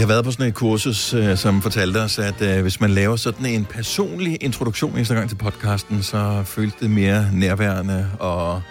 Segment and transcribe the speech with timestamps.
[0.00, 3.16] har været på sådan et kursus, øh, som fortalte os, at øh, hvis man laver
[3.16, 8.62] sådan en personlig introduktion næste gang til podcasten, så føles det mere nærværende og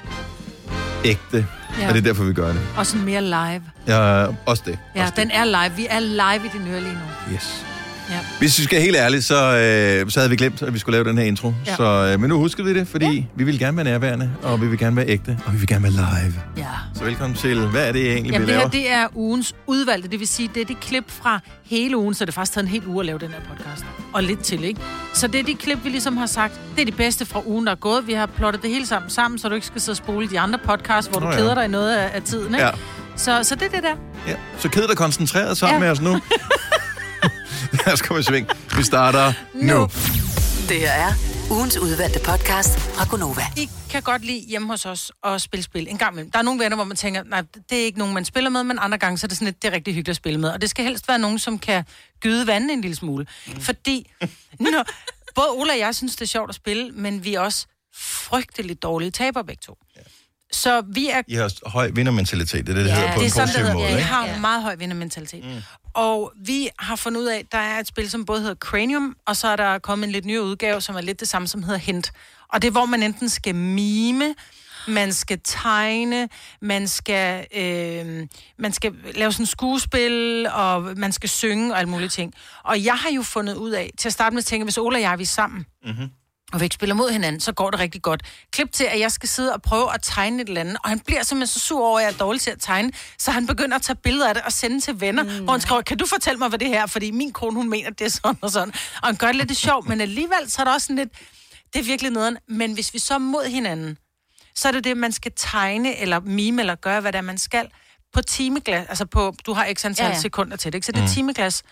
[1.06, 1.48] ægte.
[1.80, 1.88] Ja.
[1.88, 2.62] Og det er derfor, vi gør det.
[2.78, 3.62] Og sådan mere live.
[3.88, 4.80] Ja, også det.
[4.96, 5.76] Ja, også den er live.
[5.76, 7.00] Vi er live i din øre lige nu.
[7.28, 7.34] det.
[7.36, 7.66] Yes.
[8.10, 8.20] Ja.
[8.40, 11.10] Hvis vi skal helt ærligt, så, øh, så havde vi glemt, at vi skulle lave
[11.10, 11.54] den her intro.
[11.66, 11.76] Ja.
[11.76, 11.84] Så,
[12.14, 13.24] øh, men nu husker vi det, fordi ja.
[13.36, 15.84] vi vil gerne være nærværende, og vi vil gerne være ægte, og vi vil gerne
[15.84, 16.34] være live.
[16.58, 16.64] ja.
[16.96, 18.62] Så velkommen til, hvad er det egentlig, Jamen, vi det laver?
[18.62, 20.10] her, det er ugens udvalgte.
[20.10, 22.70] Det vil sige, det er de klip fra hele ugen, så det faktisk taget en
[22.72, 23.86] hel uge at lave den her podcast.
[24.14, 24.82] Og lidt til, ikke?
[25.14, 27.66] Så det er de klip, vi ligesom har sagt, det er de bedste fra ugen,
[27.66, 28.08] der er gået.
[28.08, 30.40] Vi har plottet det hele sammen sammen, så du ikke skal sidde og spole de
[30.40, 31.36] andre podcasts, hvor du ja.
[31.36, 32.66] keder dig i noget af, af tiden, ikke?
[32.66, 32.72] Ja.
[33.16, 33.96] Så, så det er det der.
[34.28, 34.36] Ja.
[34.58, 35.74] Så ked dig koncentreret sammen.
[35.74, 35.80] Ja.
[35.80, 36.10] med os nu.
[37.86, 38.50] Lad os komme i sving.
[38.78, 39.74] Vi starter nu.
[39.74, 39.84] nu.
[40.70, 41.14] Det her er
[41.52, 43.42] ugens udvalgte podcast fra Gonova.
[43.58, 46.32] I kan godt lide hjemme hos os at spille spil en gang imellem.
[46.32, 48.64] Der er nogle venner, hvor man tænker, nej, det er ikke nogen, man spiller med,
[48.64, 50.50] men andre gange så er det sådan lidt, det er rigtig hyggeligt at spille med.
[50.50, 51.84] Og det skal helst være nogen, som kan
[52.20, 53.28] gyde vandet en lille smule.
[53.48, 53.62] Mm.
[53.62, 54.12] Fordi
[54.60, 54.86] når,
[55.36, 58.84] både Ola og jeg synes, det er sjovt at spille, men vi er også frygteligt
[58.84, 59.78] dårlige taber begge to.
[60.52, 63.26] Så vi er I har høj vindermentalitet, det er det, det hedder på det er
[63.26, 63.74] en sådan, det positiv hedder.
[63.74, 63.84] måde.
[63.86, 64.08] Ja, jeg ikke?
[64.10, 65.46] har en meget høj vindermentalitet.
[65.46, 65.62] Mm.
[65.94, 69.16] Og vi har fundet ud af, at der er et spil, som både hedder Cranium,
[69.28, 71.64] og så er der kommet en lidt ny udgave, som er lidt det samme, som
[71.64, 72.12] hedder Hint.
[72.54, 74.36] Og det er, hvor man enten skal mime,
[74.88, 76.30] man skal tegne,
[76.62, 78.28] man skal, øh,
[78.60, 82.34] man skal lave sådan skuespil, og man skal synge og alle mulige ting.
[82.64, 84.98] Og jeg har jo fundet ud af, til at starte med at tænke, hvis Ola
[84.98, 86.10] og jeg vi er sammen, Mhm.
[86.54, 88.24] Og vi ikke spiller mod hinanden, så går det rigtig godt.
[88.52, 91.00] Klip til, at jeg skal sidde og prøve at tegne et eller andet, og han
[91.00, 93.76] bliver simpelthen så sur over, at jeg er dårlig til at tegne, så han begynder
[93.76, 95.44] at tage billeder af det og sende til venner, mm.
[95.44, 96.86] hvor han skriver, kan du fortælle mig, hvad det her er?
[96.86, 98.74] Fordi min kone, hun mener, det er sådan og sådan.
[99.02, 101.10] Og han gør det lidt sjovt, men alligevel, så er der også sådan lidt,
[101.74, 102.38] det er virkelig nederen.
[102.48, 103.98] Men hvis vi så er mod hinanden,
[104.56, 107.38] så er det det, man skal tegne, eller mime, eller gøre, hvad det er, man
[107.38, 107.70] skal,
[108.14, 108.86] på timeglas.
[108.90, 110.16] Altså på, du har x antal ja, Ja, ja.
[110.16, 110.22] ja.
[110.22, 110.86] sekunder til det, ikke?
[110.86, 111.64] Så det er timeglas.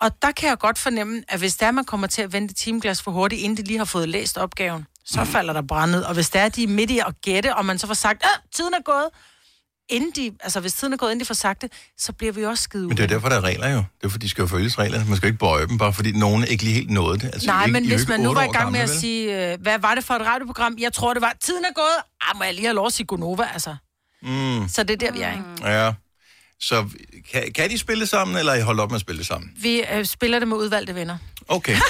[0.00, 3.02] Og der kan jeg godt fornemme, at hvis der man kommer til at vente timeglas
[3.02, 6.06] for hurtigt, inden de lige har fået læst opgaven, så falder der brændet.
[6.06, 8.22] Og hvis der er de er midt i at gætte, og man så får sagt,
[8.22, 9.08] at tiden er gået,
[9.88, 12.44] inden de, altså hvis tiden er gået, inden de får sagt det, så bliver vi
[12.44, 13.76] også skide Men det er derfor, der er regler jo.
[13.76, 15.04] Det er fordi, de skal jo følges reglerne.
[15.08, 17.24] Man skal ikke bøje dem, bare fordi nogen ikke lige helt nåede det.
[17.24, 18.98] Altså, Nej, ikke, men I hvis man nu var i gang med at vel?
[18.98, 20.76] sige, øh, hvad var det for et radioprogram?
[20.78, 22.02] Jeg tror, det var, tiden er gået.
[22.30, 23.76] Ah, må jeg lige have lov at sige Gonova, altså.
[24.22, 25.44] Mm, Så det er der, vi er, ikke?
[25.70, 25.92] ja.
[26.60, 26.88] Så
[27.32, 29.50] kan, kan de spille sammen, eller I holdt op med at spille sammen?
[29.62, 31.18] Vi øh, spiller det med udvalgte venner.
[31.48, 31.76] Okay.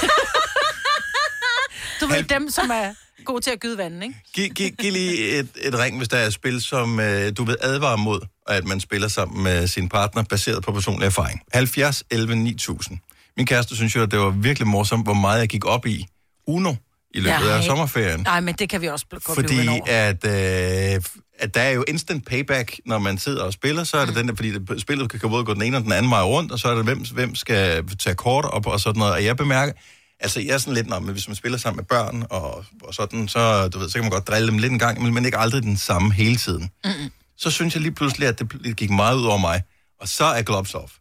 [2.01, 2.95] Du ved, Halv- dem, som er
[3.25, 4.15] gode til at gyde vandet, ikke?
[4.35, 7.45] Giv, giv, giv lige et, et ring, hvis der er et spil, som øh, du
[7.45, 11.41] vil advare mod, at man spiller sammen med sin partner, baseret på personlig erfaring.
[11.53, 12.99] 70 11 9000.
[13.37, 16.07] Min kæreste synes jo, at det var virkelig morsomt, hvor meget jeg gik op i
[16.47, 16.75] Uno
[17.17, 18.21] i løbet af sommerferien.
[18.21, 21.03] Nej, men det kan vi også godt Fordi at, øh,
[21.39, 24.21] at der er jo instant payback, når man sidder og spiller, så er det Mm.
[24.21, 26.53] den der, fordi det, spillet kan både gå den ene og den anden vej rundt,
[26.53, 29.15] og så er det, hvem, hvem skal tage kort op og sådan noget.
[29.15, 29.73] Og jeg bemærker,
[30.21, 32.95] altså jeg er sådan lidt, nå, men hvis man spiller sammen med børn og, og
[32.95, 35.39] sådan, så, du ved, så kan man godt drille dem lidt en gang, men ikke
[35.39, 36.71] aldrig den samme hele tiden.
[36.85, 37.11] Mm-mm.
[37.39, 39.63] Så synes jeg lige pludselig, at det, det gik meget ud over mig,
[40.01, 40.93] og så er gloves off.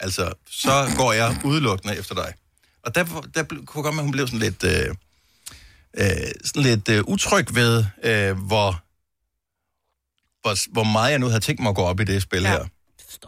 [0.00, 2.32] Altså, så går jeg udelukkende efter dig.
[2.84, 3.04] Og der,
[3.34, 4.64] der kunne godt med, at hun blev sådan lidt...
[4.64, 4.94] Øh,
[5.98, 6.06] øh,
[6.44, 8.80] sådan lidt øh, utryg ved, øh, hvor,
[10.42, 12.48] hvor, hvor meget jeg nu havde tænkt mig at gå op i det spil ja.
[12.48, 12.64] Her.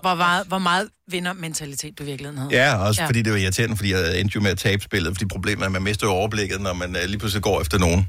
[0.01, 2.55] Hvor meget, hvor meget vinder mentalitet du i virkeligheden havde.
[2.65, 3.07] Ja, også ja.
[3.09, 5.67] Fordi det var irriterende, fordi jeg endte jo med at tabe spillet, fordi problemet er,
[5.67, 8.09] at man mister jo overblikket, når man øh, lige pludselig går efter nogen.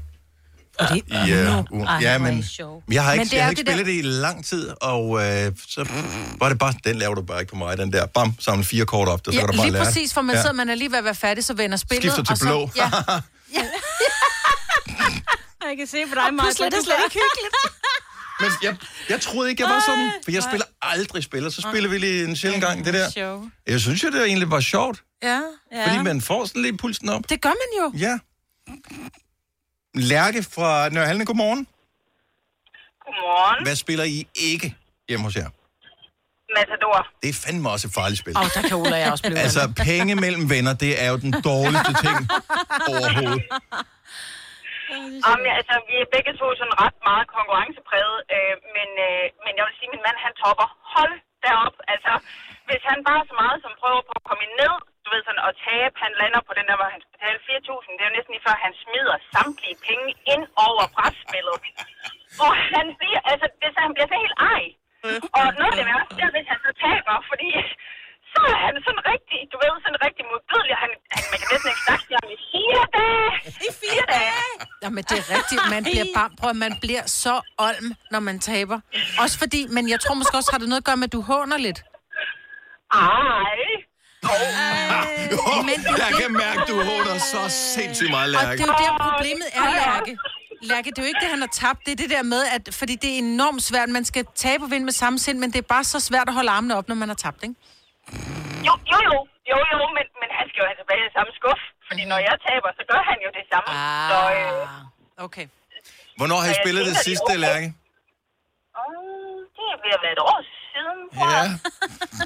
[0.80, 1.86] Fordi, I, øh, ugen.
[1.86, 2.44] Ej, ja, men, men
[2.92, 5.24] jeg har Men ikke, det jeg har ikke det spillet det i lang tid, og
[5.24, 5.86] øh, så
[6.38, 8.84] var det bare, den laver du bare ikke på mig, den der, bam, samle fire
[8.86, 9.84] kort op, der, så ja, kan du bare lige lære.
[9.84, 10.42] præcis, for man Ja.
[10.42, 12.02] sidder, man er lige ved at være færdig, så vender spillet.
[12.12, 12.70] Skifter til og så, blå.
[12.76, 12.90] Ja,
[15.68, 16.42] Jeg kan se på dig, Maja.
[16.46, 17.54] pludselig er det slet ikke hyggeligt.
[18.40, 18.76] Men jeg,
[19.08, 21.98] jeg troede ikke, jeg var sådan, for jeg spiller aldrig spil, og så spiller vi
[21.98, 23.40] lige en sjældent gang det der.
[23.66, 25.40] Jeg synes jo, det egentlig var sjovt, Ja,
[25.72, 25.86] Ja.
[25.86, 27.22] fordi man får sådan lidt pulsen op.
[27.28, 27.98] det gør man jo.
[27.98, 28.18] Ja.
[29.94, 31.66] Lærke fra Nørhalne, godmorgen.
[33.04, 33.64] Godmorgen.
[33.66, 34.76] Hvad spiller I ikke
[35.08, 35.48] hjemme hos jer?
[36.58, 37.06] Matador.
[37.22, 38.36] Det er fandme også et farligt spil.
[38.36, 41.16] Og der kan Ola og jeg også blive Altså, penge mellem venner, det er jo
[41.16, 42.16] den dårligste ting
[42.88, 43.42] overhovedet.
[45.26, 49.64] Jamen, altså, vi er begge to sådan ret meget konkurrencepræget, øh, men, øh, men jeg
[49.66, 50.68] vil sige, at min mand, han topper.
[50.94, 51.14] Hold
[51.44, 51.76] derop.
[51.94, 52.12] Altså,
[52.68, 54.74] hvis han bare så meget som prøver på at komme ned,
[55.04, 57.92] du ved sådan, og tabe, han lander på den der, hvor han skal betale 4.000,
[57.96, 61.56] det er jo næsten lige før, han smider samtlige penge ind over brætspillet.
[62.44, 64.62] Og han bliver, altså, det, så han bliver så helt ej.
[65.38, 67.48] Og noget af det værste, det er, hvis han så taber, fordi
[68.32, 70.76] så er han sådan rigtig, du ved, sådan rigtig modbydelig.
[70.84, 73.28] Han, han, man kan næsten ikke snakke til ham i fire dage.
[73.68, 74.42] I fire dage.
[74.82, 75.60] Jamen, det er rigtigt.
[75.70, 76.06] Man bliver
[76.50, 78.78] at man bliver så olm, når man taber.
[79.22, 81.20] Også fordi, men jeg tror måske også, har det noget at gøre med, at du
[81.20, 81.80] håner lidt.
[82.92, 83.00] Ej.
[85.68, 87.40] Men det jeg det- kan mærke, du håner så
[87.74, 88.56] sindssygt meget, Og Lærke.
[88.58, 90.12] det er jo der, problemet er, Lærke.
[90.72, 91.80] Lærke, det er jo ikke det, han har tabt.
[91.86, 92.62] Det er det der med, at...
[92.80, 93.88] Fordi det er enormt svært.
[93.98, 96.34] Man skal tabe og vinde med samme sind, men det er bare så svært at
[96.38, 97.54] holde armene op, når man har tabt, ikke?
[98.68, 99.16] Jo, jo, jo,
[99.50, 101.62] jo, jo men, men han skal jo have tilbage i samme skuff.
[101.88, 103.68] Fordi når jeg taber, så gør han jo det samme.
[104.10, 105.46] Så, øh, Ah, okay.
[106.16, 107.38] Hvornår har I spillet det sidste, okay.
[107.46, 107.66] Lærke?
[108.80, 110.38] åh, det er ved at være et år
[110.72, 111.50] siden, tror Ja, jeg.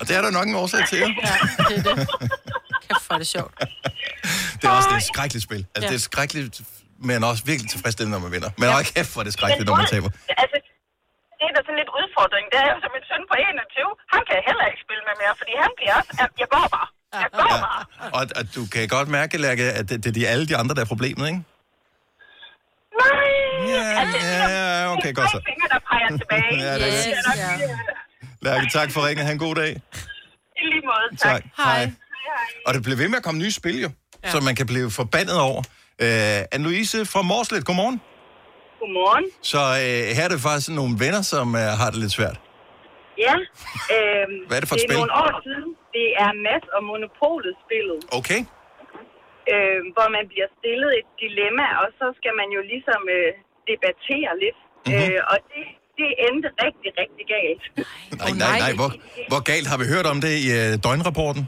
[0.00, 0.98] og det er der nok en årsag til.
[1.04, 1.06] jo.
[1.28, 1.34] Ja,
[1.68, 2.08] det er det.
[2.88, 3.54] Kæft, er det sjovt.
[4.58, 5.62] Det er også det er et skrækkeligt spil.
[5.74, 5.88] Altså, Ja.
[5.92, 6.56] det er skrækkeligt,
[7.08, 8.50] men også virkelig tilfredsstillende, når man vinder.
[8.60, 10.10] Men hold kæft, hvor er det skrækkeligt, når man taber.
[10.42, 10.56] Altså,
[11.38, 12.44] det er da sådan lidt udfordring.
[12.52, 13.90] Det er jo som min søn på 21.
[14.14, 16.10] Han kan heller ikke spille med mere, fordi han bliver også...
[16.24, 16.88] at Jeg går bare.
[17.24, 17.58] Jeg går Ja.
[17.66, 17.82] bare.
[18.18, 20.72] Og, og du kan godt mærke, Lærke, at det, det er de, alle de andre,
[20.76, 21.40] der er problemet, ikke?
[23.02, 23.70] Nej!
[23.74, 23.82] Ja,
[24.82, 25.38] ja, okay, godt så.
[25.38, 26.64] Det er fingre, der peger tilbage.
[26.66, 27.68] Ja, det er Yes, er ja.
[28.42, 29.26] Lærke, tak for ringen.
[29.26, 29.70] Ha' en god dag.
[29.70, 31.42] I lige måde, tak.
[31.42, 31.42] Tak.
[31.56, 31.90] Hej.
[32.66, 33.90] Og det bliver ved med at komme nye spil, jo,
[34.24, 34.30] ja.
[34.30, 35.62] som man kan blive forbandet over.
[36.02, 37.98] Uh, Anne-Louise fra Morslet, godmorgen.
[38.80, 39.24] Godmorgen.
[39.52, 42.36] Så uh, her er det faktisk nogle venner, som uh, har det lidt svært.
[43.26, 43.34] Ja,
[43.96, 44.98] øhm, Hvad er det for et det er spil?
[45.02, 45.68] nogle år siden.
[45.96, 48.40] Det er Mads og Monopolet spillet, Okay.
[49.52, 53.30] Øh, hvor man bliver stillet et dilemma, og så skal man jo ligesom øh,
[53.70, 54.58] debattere lidt.
[54.62, 54.88] Mhm.
[54.88, 55.14] Mm-hmm.
[55.16, 55.64] Øh, og det,
[55.98, 57.64] det endte rigtig, rigtig galt.
[57.76, 57.84] Nej,
[58.22, 58.58] nej, nej.
[58.64, 58.72] nej.
[58.80, 58.90] Hvor,
[59.32, 61.42] hvor galt har vi hørt om det i uh, døgnrapporten?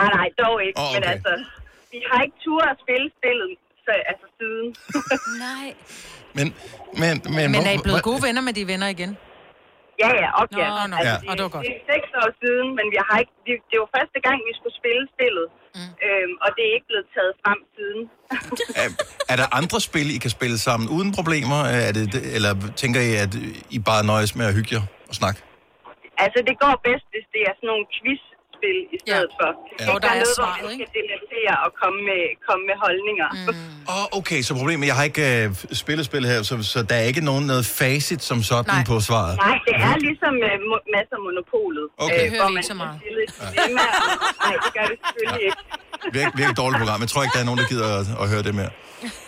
[0.00, 0.76] Ah, nej, dog ikke.
[0.80, 0.94] Oh, okay.
[0.94, 1.32] Men altså,
[1.92, 3.50] vi har ikke tur at spille spillet
[3.84, 4.68] så, altså siden.
[5.46, 5.66] Nej.
[6.38, 6.46] Men,
[7.02, 9.12] men, men, Men er I blevet gode venner med de venner igen?
[10.02, 10.68] Ja, ja, og ja.
[10.78, 10.96] Nå, nå.
[11.08, 11.14] Ja.
[11.20, 11.64] det, Og det var godt.
[11.66, 14.52] det er seks år siden, men vi har ikke, det, det var første gang, vi
[14.58, 15.46] skulle spille spillet.
[15.78, 15.92] Mm.
[16.06, 18.02] Øhm, og det er ikke blevet taget frem siden.
[18.82, 18.88] Er,
[19.32, 21.60] er der andre spil, I kan spille sammen uden problemer?
[21.88, 22.04] Er det,
[22.36, 22.52] eller
[22.82, 23.32] tænker I, at
[23.76, 25.38] I bare nøjes med at hygge jer og snakke?
[26.24, 27.86] Altså, det går bedst, hvis det er sådan nogle
[28.60, 29.38] quizspil i stedet Ja.
[29.40, 29.50] for.
[29.80, 29.84] Ja.
[29.88, 33.28] Hvor der er noget, svaret, hvor man skal debattere og komme med, komme med holdninger.
[33.34, 33.92] Mm.
[33.92, 35.26] Åh, oh, okay, så problemet, jeg har ikke
[35.72, 38.84] uh, spillet spil her, så, så der er ikke nogen noget facit som sådan Nej.
[38.90, 39.34] på svaret.
[39.46, 41.86] Nej, det er ligesom uh, mo- masser af monopolet.
[42.04, 42.22] Okay.
[42.22, 42.96] Det hører hvor man ikke så meget.
[43.06, 43.86] dilemma.
[44.44, 45.60] Nej, det gør det selvfølgelig ikke.
[46.18, 47.00] Virkelig, virkelig dårligt program.
[47.04, 48.70] Jeg tror ikke, der er nogen, der gider at, at høre det mere.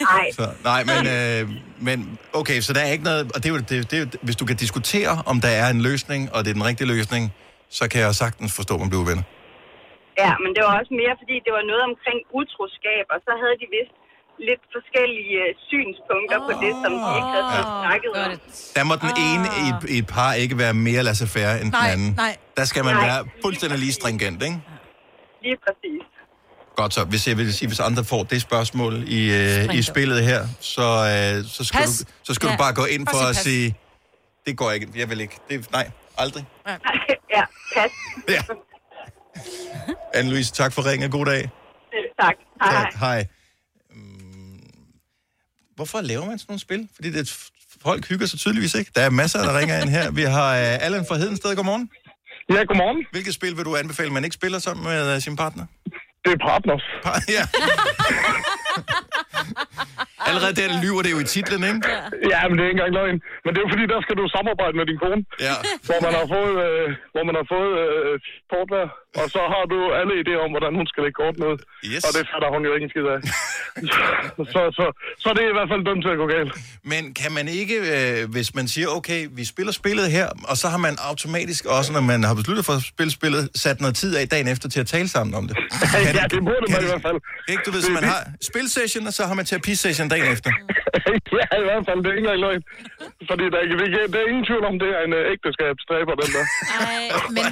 [0.00, 1.50] Nej, Så, nej, men, øh,
[1.80, 3.20] men okay, så der er ikke noget...
[3.34, 5.80] Og det er jo, det, det er hvis du kan diskutere, om der er en
[5.82, 7.32] løsning, og det er den rigtige løsning,
[7.78, 9.26] så kan jeg sagtens forstå, at man bliver uvenner.
[10.22, 13.56] ja, men det var også mere, fordi det var noget omkring utroskab, og så havde
[13.62, 13.94] de vist
[14.48, 18.30] lidt forskellige øh, synspunkter oh, på det, som de ikke havde fået snakket om.
[18.78, 21.80] Der må den ene i, et- i et par ikke være mere laissez-faire end den
[21.82, 22.10] Nej, anden.
[22.24, 22.32] nej.
[22.58, 23.06] Der skal man Nej.
[23.08, 24.58] være fuldstændig lige stringent, ikke?
[25.46, 26.02] Lige præcis.
[26.80, 27.04] Godt så.
[27.04, 30.82] Hvis jeg vil sige, hvis andre får det spørgsmål i, øh, i spillet her, så,
[31.14, 31.98] øh, så skal, Pas.
[31.98, 32.52] du, så skal ja.
[32.52, 33.76] Du bare gå ind for at sige,
[34.46, 35.36] det går ikke, jeg vil ikke.
[35.48, 36.44] Det, nej, aldrig.
[37.36, 37.42] ja,
[37.74, 37.90] pas.
[38.28, 38.42] Ja.
[40.14, 41.10] Anne-Louise, tak for ringen.
[41.10, 41.50] God dag.
[42.20, 42.34] Tak.
[42.62, 42.72] Hej.
[42.72, 42.94] Tak.
[43.00, 43.26] Hej.
[43.90, 44.60] Mm,
[45.76, 46.88] Hvorfor laver man sådan nogle spil?
[46.94, 47.48] Fordi det,
[47.82, 48.90] folk hygger sig tydeligvis ikke.
[48.94, 50.10] Der er masser, der ringer ind her.
[50.10, 51.56] Vi har uh, Allan fra Hedensted.
[51.56, 51.90] Godmorgen.
[52.50, 53.06] Ja, godmorgen.
[53.12, 55.66] Hvilket spil vil du anbefale, man ikke spiller sammen med uh, sin partner?
[56.24, 56.82] Det er Partners.
[57.06, 57.44] Pa- ja.
[60.28, 61.80] Allerede der lyver det jo i titlen, ikke?
[62.32, 63.16] Ja, men det er ikke engang løgn.
[63.42, 65.54] Men det er jo fordi, der skal du samarbejde med din kone, Ja.
[65.88, 68.14] hvor man har fået, øh, hvor man har fået øh.
[69.20, 71.54] Og så har du alle idéer om, hvordan hun skal lægge kort ned.
[71.92, 72.02] Yes.
[72.06, 73.18] Og det fatter hun jo ikke en skid af.
[74.54, 74.84] så, så,
[75.22, 76.52] så det er i hvert fald dømt til at gå galt.
[76.92, 80.66] Men kan man ikke, øh, hvis man siger, okay, vi spiller spillet her, og så
[80.74, 84.10] har man automatisk også, når man har besluttet for at spille spillet, sat noget tid
[84.20, 85.56] af dagen efter til at tale sammen om det?
[85.92, 87.18] Kan ja, det burde kan man i hvert fald.
[87.52, 90.50] Ikke, du ved, så man har spilsession, og så har man terapisession dagen efter.
[91.40, 91.98] ja, i hvert fald.
[92.02, 92.62] Det er ikke engang løgn.
[93.30, 96.14] Fordi der, er ikke- det, er- det ingen tvivl om, det er en øh, ægteskabsdræber,
[96.22, 96.44] den der.
[96.80, 97.04] Ej,
[97.36, 97.44] men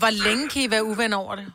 [0.00, 1.46] hvor længe kan I være uvenner over det?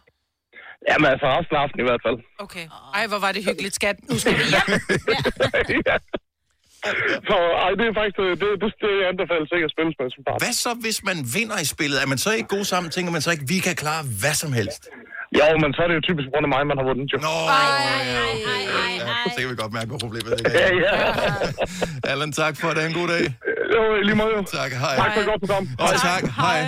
[0.89, 2.17] Jamen altså, resten af aftenen i hvert fald.
[2.45, 2.65] Okay.
[2.97, 3.97] Ej, hvor var det hyggeligt, skat.
[4.09, 4.67] Nu skal vi hjem.
[5.89, 5.95] ja.
[7.29, 10.21] Så ej, det er faktisk, det, det, det anbefales ikke at spille med som.
[10.45, 11.97] Hvad så, hvis man vinder i spillet?
[12.03, 12.87] Er man så ikke god sammen?
[12.95, 14.81] Tænker man så ikke, vi kan klare hvad som helst?
[15.39, 17.17] Jo, men så er det jo typisk grund af mig, man har vundet jo.
[17.27, 18.61] Nå, ja, okay.
[19.09, 20.51] Ja, så kan vi godt mærke, hvor problemet ligger.
[20.59, 20.95] Ja, ja.
[22.11, 22.81] Allan, tak for det.
[22.89, 23.23] En god dag.
[23.75, 24.37] Jo, lige måde.
[24.59, 24.95] Tak, hej.
[25.03, 25.63] Tak for et godt program.
[25.83, 26.59] Og tak, hej.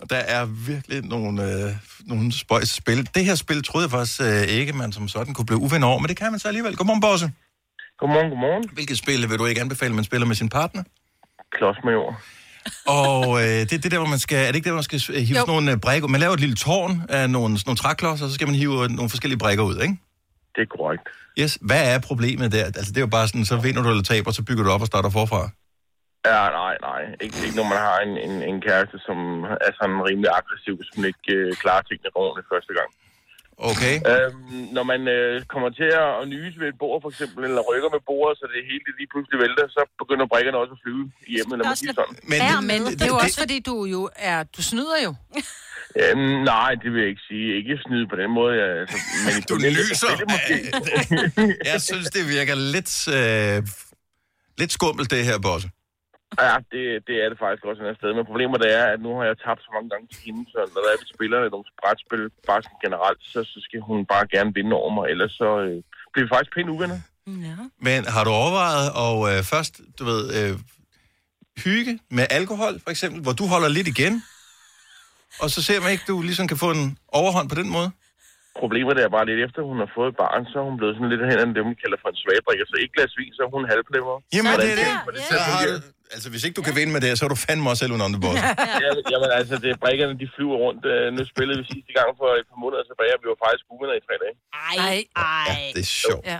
[0.00, 1.72] Og der er virkelig nogle, øh,
[2.06, 3.08] nogle spøjs spil.
[3.14, 5.98] Det her spil troede jeg faktisk øh, ikke, man som sådan kunne blive uvenner over,
[5.98, 6.76] men det kan man så alligevel.
[6.76, 7.32] Godmorgen, Bosse.
[7.98, 8.64] Godmorgen, godmorgen.
[8.72, 10.82] Hvilket spil vil du ikke anbefale, man spiller med sin partner?
[11.52, 12.20] Klodsmajor.
[12.86, 14.38] Og øh, det er det der, hvor man skal...
[14.38, 15.34] Er det ikke der, hvor man skal hive Jo.
[15.34, 16.08] sådan nogle øh, brækker?
[16.08, 18.90] Man laver et lille tårn af nogle, nogle træklodser, og så skal man hive øh,
[18.90, 19.96] nogle forskellige brækker ud, ikke?
[20.54, 21.02] Det er korrekt.
[21.38, 21.58] Yes.
[21.60, 22.64] Hvad er problemet der?
[22.64, 24.80] Altså, det er jo bare sådan, så vinder du eller taber, så bygger du op
[24.80, 25.50] og starter forfra.
[26.30, 27.02] Ja, nej, nej.
[27.24, 29.18] Ikke, ikke når man har en, en, en kæreste, som
[29.66, 32.90] er sådan rimelig aggressiv, hvis man ikke øh, klarer tingene ordentligt første gang.
[33.70, 33.94] Okay.
[34.10, 37.90] Øhm, når man øh, kommer til at nyse ved et bord, for eksempel, eller rykker
[37.96, 41.32] med bordet, så det hele lige pludselig vælter, så begynder brækkerne også at flyve i
[41.36, 42.16] hjemmet, lad mig sige sådan.
[42.30, 44.38] Men, Ja, men det er jo også fordi, du jo er...
[44.56, 45.12] Du snyder jo.
[46.02, 46.18] Øhm,
[46.52, 47.56] nej, det vil jeg ikke sige.
[47.58, 48.52] Ikke snyde på den måde.
[48.62, 50.12] Jeg, altså, men Du nyser.
[51.72, 53.68] Jeg synes, det virker lidt, øh,
[54.58, 55.68] lidt skummelt, det her, Bosse.
[56.44, 58.10] Ja, det, det er det faktisk også et sted.
[58.18, 60.58] Men problemet det er, at nu har jeg tabt så mange gange til hende, så
[60.72, 64.26] når der er vi spiller nogle brætspil, bare sådan generelt, så, så skal hun bare
[64.34, 65.76] gerne vinde over mig, ellers så øh,
[66.12, 67.00] bliver vi faktisk pænt uvenner.
[67.88, 70.52] Men har du overvejet at øh, først, du ved, øh,
[71.64, 74.14] hygge med alkohol, for eksempel, hvor du holder lidt igen,
[75.42, 76.86] og så ser man ikke, du ligesom kan få en
[77.20, 77.88] overhånd på den måde?
[78.62, 81.10] Problemet er bare lidt efter, hun har fået et barn, så er hun blevet sådan
[81.12, 82.64] lidt hen af det, man kalder for en svagdrikker.
[82.70, 84.14] Så ikke glas vin, så er hun halvplemmer.
[84.34, 85.04] Jamen, Hvordan det er det.
[85.06, 85.60] får til Så har
[86.14, 88.08] altså, hvis ikke du kan vinde med det, så er du fandme også selv under
[88.14, 88.42] det, Bosse.
[88.84, 90.82] Ja, jamen altså, det er brækkerne, de flyver rundt.
[90.92, 93.64] Øh, Nu spillede vi sidste gang for et par måneder tilbage, og vi var faktisk
[93.74, 94.34] uvenner i tre dage.
[94.70, 94.98] Ej, Nej.
[95.16, 95.72] ej.
[95.76, 96.26] Det er sjovt.
[96.34, 96.38] Ja.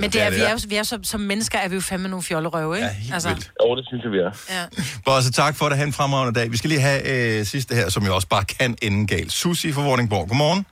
[0.00, 2.08] Men det er, vi er, jo, vi er som, som mennesker er vi jo fandme
[2.08, 2.86] nogle fjollerøve, ikke?
[2.86, 3.50] Ja, helt vildt.
[3.62, 4.32] Jo, det synes jeg, vi er.
[4.56, 4.64] Ja.
[5.04, 5.76] Bosse, tak for det.
[5.78, 6.50] Ha' en fremragende dag.
[6.52, 9.32] Vi skal lige have øh, sidste her, som jo også bare kan ende galt.
[9.32, 10.28] Susi fra Vordingborg.
[10.28, 10.66] Godmorgen.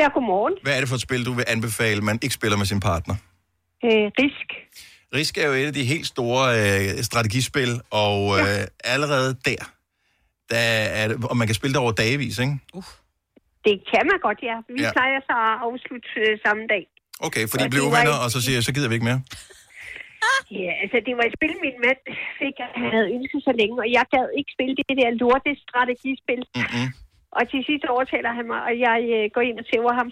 [0.00, 0.54] Ja, godmorgen.
[0.62, 3.14] Hvad er det for et spil, du vil anbefale, man ikke spiller med sin partner?
[3.84, 4.48] Øh, risk.
[5.14, 8.62] Risk er jo et af de helt store øh, strategispil, og øh,
[8.94, 9.62] allerede der,
[10.50, 10.64] der
[11.00, 12.54] er det, og man kan spille det over dagevis, ikke?
[13.66, 14.56] Det kan man godt, ja.
[14.74, 14.86] Vi Ja.
[14.86, 14.92] ja.
[14.96, 16.84] plejer så at afslutte øh, samme dag.
[17.26, 19.08] Okay, fordi Og blev det var uvenner, og så siger jeg, så gider vi ikke
[19.10, 19.20] mere.
[20.62, 22.00] Ja, altså det var et spil, min mand
[22.40, 25.50] fik, at han havde ønsket så længe, og jeg gad ikke spille det der lorte
[25.66, 26.42] strategispil.
[26.60, 26.86] Mm-hmm.
[27.36, 30.08] Og til sidst overtaler han mig, og jeg øh, går ind og tæver ham.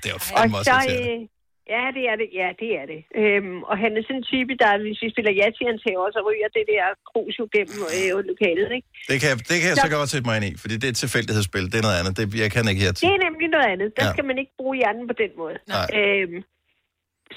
[0.00, 1.22] Det er jo Og fandme også så, irriterende.
[1.22, 1.39] øh,
[1.74, 2.28] ja, det er det.
[2.40, 3.00] Ja, det er det.
[3.20, 6.06] Øhm, og han er sådan en type, der, hvis vi spiller ja til, han tæver,
[6.16, 8.86] så ryger det der krus jo gennem øh, lokalet, ikke?
[9.10, 10.94] Det kan, det kan jeg så Så- godt sætte mig ind i, fordi det er
[10.96, 11.64] et tilfældighedsspil.
[11.72, 12.12] Det er noget andet.
[12.18, 13.02] Det, jeg kan ikke her til.
[13.06, 13.88] Det er nemlig noget andet.
[13.98, 14.12] Der Ja.
[14.14, 15.56] skal man ikke bruge hjernen på den måde.
[15.76, 15.86] Nej.
[16.00, 16.38] Øhm,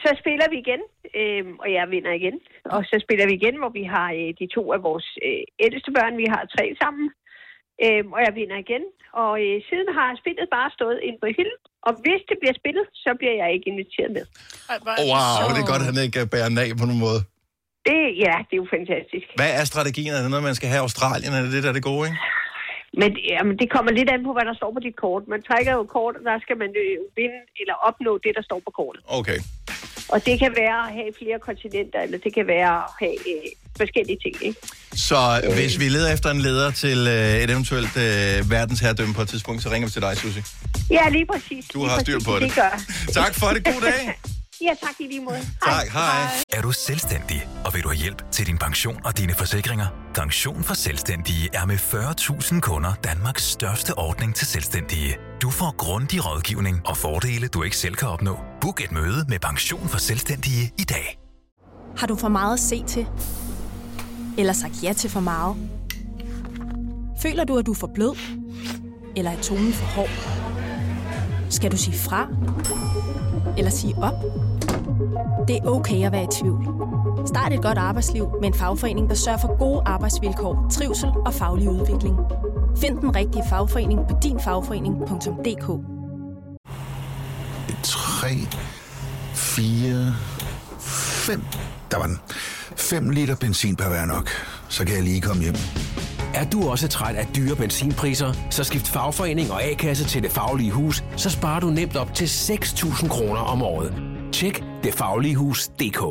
[0.04, 0.82] så spiller vi igen,
[1.22, 2.36] øhm, og jeg vinder igen.
[2.76, 5.90] Og så spiller vi igen, hvor vi har øh, de to af vores øh, ældste
[5.98, 6.14] børn.
[6.24, 7.06] Vi har tre sammen.
[7.86, 8.84] Øhm, og jeg vinder igen.
[9.24, 11.60] Og øh, siden har spillet bare stået ind på hylden.
[11.88, 14.26] Og hvis det bliver spillet, så bliver jeg ikke inviteret med.
[15.12, 17.22] Wow, det er godt, at han ikke bærer nag på nogen måde.
[17.90, 19.28] Det, ja, det er jo fantastisk.
[19.42, 20.12] Hvad er strategien?
[20.14, 21.32] Er det noget, man skal have i Australien?
[21.38, 22.20] Er det det, der er det gode, ikke?
[23.02, 25.24] Men jamen, det kommer lidt an på, hvad der står på dit kort.
[25.34, 28.60] Man trækker jo kort, og der skal man øh, vinde eller opnå det, der står
[28.66, 29.02] på kortet.
[29.20, 29.40] Okay.
[30.14, 33.50] Og det kan være at have flere kontinenter, eller det kan være at have øh,
[33.78, 34.60] forskellige ting, ikke?
[34.94, 35.20] Så
[35.54, 39.64] hvis vi leder efter en leder til øh, et eventuelt øh, verdensherredømme på et tidspunkt,
[39.64, 40.44] så ringer vi til dig, Susie.
[40.92, 41.66] Ja, lige præcis.
[41.74, 42.42] Du har styr på det.
[42.42, 42.82] Det gør.
[43.14, 43.66] Tak for det.
[43.66, 44.20] God dag.
[44.64, 45.40] Ja, tak i lige måde.
[45.64, 46.28] Tak, hej.
[46.54, 49.86] Er du selvstændig, og vil du have hjælp til din pension og dine forsikringer?
[50.16, 55.18] Pension for Selvstændige er med 40.000 kunder Danmarks største ordning til selvstændige.
[55.42, 58.38] Du får grundig rådgivning og fordele, du ikke selv kan opnå.
[58.62, 61.20] Book et møde med Pension for Selvstændige i dag.
[61.98, 63.08] Har du for meget at se til?
[64.38, 65.56] Eller sagt ja til for meget?
[67.22, 68.18] Føler du, at du er for blød?
[69.16, 70.10] Eller er tonen for hård?
[71.50, 72.28] Skal du sige fra?
[73.58, 74.24] Eller sige op?
[75.48, 76.68] Det er okay at være i tvivl.
[77.28, 81.70] Start et godt arbejdsliv med en fagforening, der sørger for gode arbejdsvilkår, trivsel og faglig
[81.70, 82.16] udvikling.
[82.78, 85.68] Find den rigtige fagforening på dinfagforening.dk
[87.84, 88.28] 3,
[89.34, 90.14] 4,
[90.80, 91.44] 5.
[91.92, 92.20] Der var den.
[92.78, 94.30] 5 liter benzin per hver nok.
[94.70, 95.56] Så kan jeg lige komme hjem.
[96.34, 100.72] Er du også træt af dyre benzinpriser, så skift fagforening og A-kasse til Det Faglige
[100.72, 104.13] Hus, så sparer du nemt op til 6.000 kroner om året.
[104.34, 106.02] Tjek detfagligehus.dk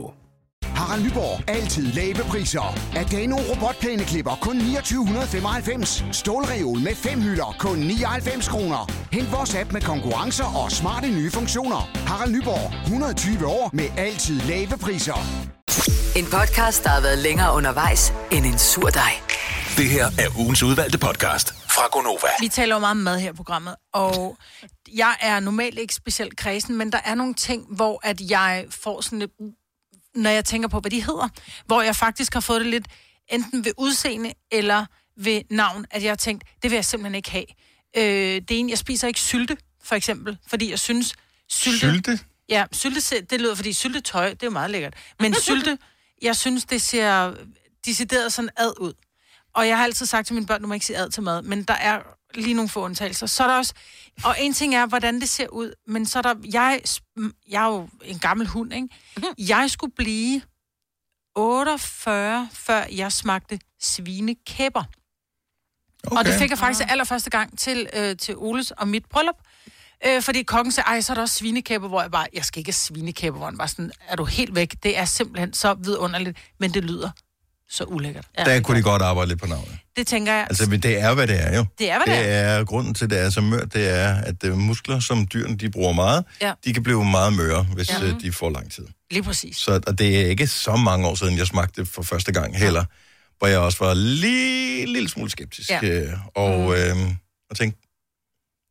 [0.65, 1.49] Harald Nyborg.
[1.49, 2.79] Altid lave priser.
[2.97, 6.05] Adano robotplæneklipper kun 2995.
[6.13, 8.91] Stålreol med fem hylder kun 99 kroner.
[9.13, 11.91] Hent vores app med konkurrencer og smarte nye funktioner.
[12.07, 12.83] Harald Nyborg.
[12.85, 15.19] 120 år med altid lave priser.
[16.17, 19.13] En podcast, der har været længere undervejs end en sur dej.
[19.77, 22.29] Det her er ugens udvalgte podcast fra Gonova.
[22.41, 24.39] Vi taler jo meget om mad her i programmet, og
[24.95, 29.01] jeg er normalt ikke specielt kredsen, men der er nogle ting, hvor at jeg får
[29.01, 29.31] sådan lidt,
[30.15, 31.29] når jeg tænker på, hvad de hedder,
[31.67, 32.87] hvor jeg faktisk har fået det lidt
[33.29, 34.87] enten ved udseende eller
[35.17, 37.47] ved navn, at jeg har tænkt, det vil jeg simpelthen ikke have.
[37.97, 41.15] Øh, det er en, jeg spiser ikke sylte, for eksempel, fordi jeg synes,
[41.49, 41.79] sylte...
[41.79, 42.19] Sylte?
[42.49, 44.95] Ja, sylte, det lyder, fordi syltetøj, det er jo meget lækkert.
[45.21, 45.79] Men sylte,
[46.23, 47.35] jeg synes, det ser
[47.87, 48.93] decideret sådan ad ud.
[49.55, 51.43] Og jeg har altid sagt til mine børn, du må ikke sige ad til mad,
[51.43, 52.03] men der er
[52.35, 53.27] lige nogle få undtagelser.
[53.27, 53.75] Så er der også,
[54.25, 56.81] og en ting er, hvordan det ser ud, men så er der, jeg,
[57.49, 58.89] jeg er jo en gammel hund, ikke?
[59.39, 60.43] Jeg skulle blive
[61.37, 64.85] 48, før jeg smagte svinekæber.
[66.07, 66.17] Okay.
[66.17, 66.93] Og det fik jeg faktisk ah.
[66.93, 69.37] allerførste gang til, øh, til Oles og mit bryllup.
[70.07, 72.59] Øh, fordi kongen sagde, ej, så er der også svinekæber, hvor jeg bare, jeg skal
[72.59, 74.83] ikke have svinekæber, hvor han var sådan, er du helt væk?
[74.83, 77.11] Det er simpelthen så vidunderligt, men det lyder
[77.73, 78.25] så ulækkert.
[78.39, 78.45] Ja.
[78.45, 79.79] Der kunne de godt arbejde lidt på navnet.
[79.97, 80.47] Det tænker jeg.
[80.51, 81.65] Altså, men det er, hvad det er jo.
[81.79, 82.65] Det er, hvad det det er.
[82.65, 85.71] Grunden til, at det er så mørt, det er, at øh, muskler, som dyrene de
[85.71, 86.53] bruger meget, Ja.
[86.65, 88.05] de kan blive meget møre, hvis Ja.
[88.07, 88.13] ja.
[88.23, 88.87] de får lang tid.
[89.11, 89.57] Lige præcis.
[89.57, 92.59] Så, og det er ikke så mange år siden, jeg smagte det for første gang
[92.59, 92.85] heller,
[93.39, 95.71] hvor jeg også var lige lille smule skeptisk.
[95.71, 95.81] Ja.
[95.83, 96.97] Øh, og, øh,
[97.51, 97.81] og tænkte,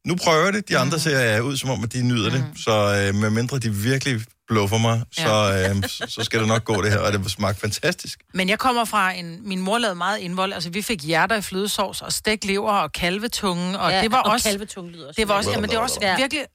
[0.07, 0.69] nu prøver jeg det.
[0.69, 0.81] De Mm.
[0.81, 2.45] andre ser ud som om, at de nyder det.
[2.55, 2.71] Så
[3.07, 6.91] øh, medmindre de virkelig bluffer mig, så, øh, så- så skal det nok gå det
[6.91, 6.99] her.
[6.99, 8.19] Og det smagte fantastisk.
[8.33, 9.47] Men jeg kommer fra en...
[9.47, 10.53] Min mor lavede meget indvold.
[10.53, 13.79] Altså, vi fik hjerter i flødesovs og stegt lever og kalvetunge.
[13.79, 14.49] Og Ja, det var og også...
[14.49, 15.51] kalvetunge lyder også Det var også...
[15.51, 16.15] Jamen, det er også Ja.
[16.17, 16.45] virkelig...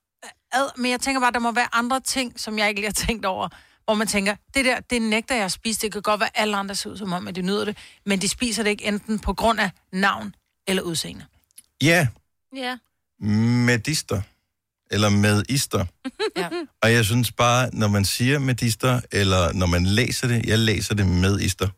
[0.52, 3.06] Ad, men jeg tænker bare, der må være andre ting, som jeg ikke lige har
[3.06, 3.48] tænkt over.
[3.84, 5.80] Hvor man tænker, det der, det nægter jeg at spise.
[5.80, 7.76] Det kan godt være, alle andre ser ud som om, at de nyder det.
[8.06, 10.34] Men de spiser det ikke enten på grund af navn
[10.68, 11.24] eller udseende.
[11.82, 12.06] Ja,
[12.56, 12.76] Ja.
[13.20, 14.22] medister.
[14.90, 15.84] Eller med ister.
[16.36, 16.48] ja.
[16.82, 20.94] Og jeg synes bare, når man siger medister, eller når man læser det, jeg læser
[20.94, 21.68] det med ister.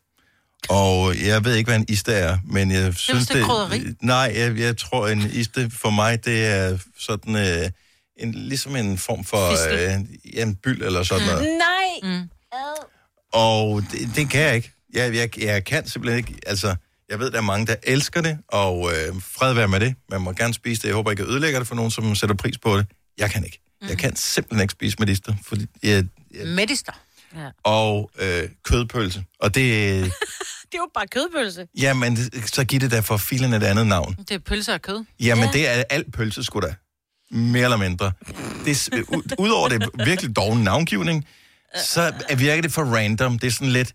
[0.69, 3.93] Og jeg ved ikke, hvad en iste er, men jeg synes det er krydderi.
[4.01, 7.69] Nej, jeg, jeg tror, en iste for mig, det er sådan øh,
[8.17, 9.99] en, ligesom en form for øh,
[10.33, 11.41] ja, en byld eller sådan noget.
[11.43, 12.11] Nej!
[12.13, 12.29] Mm.
[13.33, 14.71] Og det, det kan jeg ikke.
[14.93, 16.75] Jeg, jeg, jeg kan simpelthen ikke, altså,
[17.09, 19.95] jeg ved, der er mange, der elsker det, og øh, fred være med det.
[20.09, 20.87] Man må gerne spise det.
[20.87, 22.85] Jeg håber ikke, jeg ødelægger det for nogen, som sætter pris på det.
[23.19, 23.59] Jeg kan ikke.
[23.89, 26.05] Jeg kan simpelthen ikke spise medister, fordi jeg,
[26.45, 26.91] Medister.
[27.35, 27.49] Ja.
[27.63, 29.23] og øh, kødpølse.
[29.39, 29.63] Og det,
[30.71, 31.67] Det er jo bare kødpølse.
[31.77, 34.15] jamen, så giv det da for filen et andet navn.
[34.19, 35.03] Det er pølser og kød.
[35.19, 35.51] Jamen, ja.
[35.51, 36.75] det er alt pølse, sgu da.
[37.31, 38.11] Mere eller mindre.
[38.65, 41.25] Det, er Udover det virkelig doven navngivning,
[41.85, 43.39] så er- virker det for random.
[43.39, 43.93] Det er sådan lidt...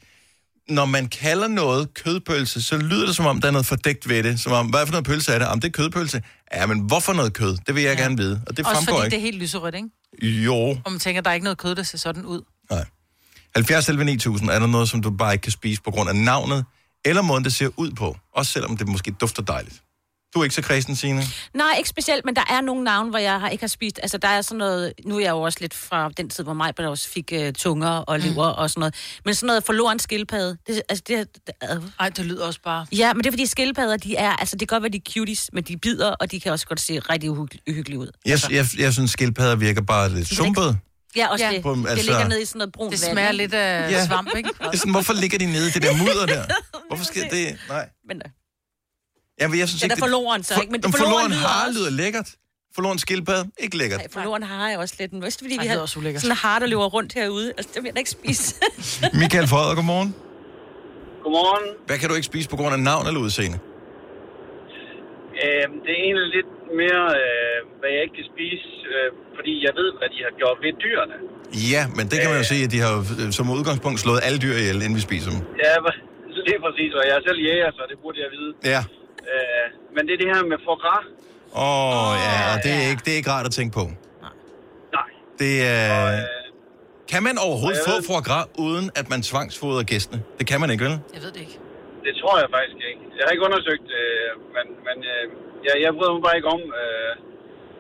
[0.69, 4.23] Når man kalder noget kødpølse, så lyder det som om, der er noget fordækt ved
[4.23, 4.41] det.
[4.41, 5.49] Som om, hvad for noget pølse er det?
[5.49, 6.23] Om det er kødpølse?
[6.55, 7.57] Ja, men hvorfor noget kød?
[7.67, 8.03] Det vil jeg ja.
[8.03, 8.43] gerne vide.
[8.47, 9.15] Og det Også fremgår fordi ikke.
[9.15, 9.89] det er helt lyserødt, ikke?
[10.45, 10.55] Jo.
[10.55, 12.43] Og man tænker, der er ikke noget kød, der ser sådan ud.
[13.55, 16.17] 70 11 9000, er der noget, som du bare ikke kan spise på grund af
[16.17, 16.65] navnet,
[17.05, 18.17] eller måden, det ser ud på?
[18.35, 19.83] Også selvom det måske dufter dejligt.
[20.35, 21.23] Du er ikke så kredsen, Signe?
[21.55, 23.99] Nej, ikke specielt, men der er nogle navne, hvor jeg har, ikke har spist.
[24.03, 24.93] Altså, der er sådan noget...
[25.07, 27.53] Nu er jeg jo også lidt fra den tid, hvor mig der også fik uh,
[27.57, 28.59] tunger og lever mm.
[28.59, 28.95] og sådan noget.
[29.25, 30.57] Men sådan noget forloren skildpadde.
[30.67, 32.87] Det, altså, det, det, Ej, det lyder også bare...
[32.93, 34.31] Ja, men det er fordi skildpadder, de er...
[34.37, 36.67] Altså, det kan godt være, de er cuties, men de bider, og de kan også
[36.67, 38.09] godt se rigtig uhyg- uhyggelige ud.
[38.27, 40.79] Jeg, jeg, jeg synes, skildpadder virker bare lidt sumpet.
[41.17, 41.53] Ja, også Ja.
[41.53, 41.63] det.
[41.63, 43.37] På- Det altså- ligger ned i sådan noget brun Det vand, smager ikke?
[43.43, 44.07] lidt af Ja.
[44.07, 44.49] svamp, ikke?
[44.61, 46.45] Det er sådan, hvorfor ligger de nede i det der mudder der?
[46.89, 47.57] Hvorfor skal det...
[47.69, 47.89] Nej.
[48.09, 48.31] Men, øh,
[49.41, 50.73] Ja, men jeg synes Den ikke, er forloren så, ikke?
[50.75, 52.29] Men Men forloren forloren lyder har også- lyder lækkert.
[52.77, 54.01] Forloren skildpadde, ikke lækkert.
[54.01, 55.13] Nej, forloren har jeg også lidt.
[55.13, 57.13] Men Vidste, fordi Ej, vi det er har også sådan en har, der løber rundt
[57.19, 57.49] herude.
[57.59, 58.47] Altså, det vil jeg da ikke spise.
[59.23, 60.11] Michael Frøder, godmorgen.
[61.25, 61.67] Godmorgen.
[61.89, 63.59] Hvad kan du ikke spise på grund af navn eller udseende?
[65.43, 66.51] Øh, det er egentlig lidt
[66.83, 70.57] mere, øh, hvad jeg ikke kan spise, øh, fordi jeg ved, hvad de har gjort
[70.65, 71.17] ved dyrene.
[71.75, 72.93] Ja, men det kan man jo se, at de har
[73.23, 75.41] øh, som udgangspunkt slået alle dyr ihjel, inden vi spiser dem.
[75.65, 75.73] Ja,
[76.49, 78.53] lige præcis, og jeg er selv jæger, så det burde jeg vide.
[78.75, 78.83] Ja.
[79.33, 81.07] Øh, men det er det her med foie gras.
[81.57, 83.85] Åh, oh, ja, og det er, ikke, det er ikke rart at tænke på.
[84.97, 85.09] Nej.
[85.43, 85.93] Det er...
[87.13, 90.19] Kan man overhovedet Og få ved- foie gras, uden at man tvangsfodrer gæstene?
[90.39, 90.95] Det kan man ikke, vel?
[91.17, 91.57] Jeg ved det ikke.
[92.07, 93.03] Det tror jeg faktisk ikke.
[93.17, 95.25] Jeg har ikke undersøgt, øh, men, men øh,
[95.67, 97.11] jeg, jeg bryder mig bare ikke om, øh,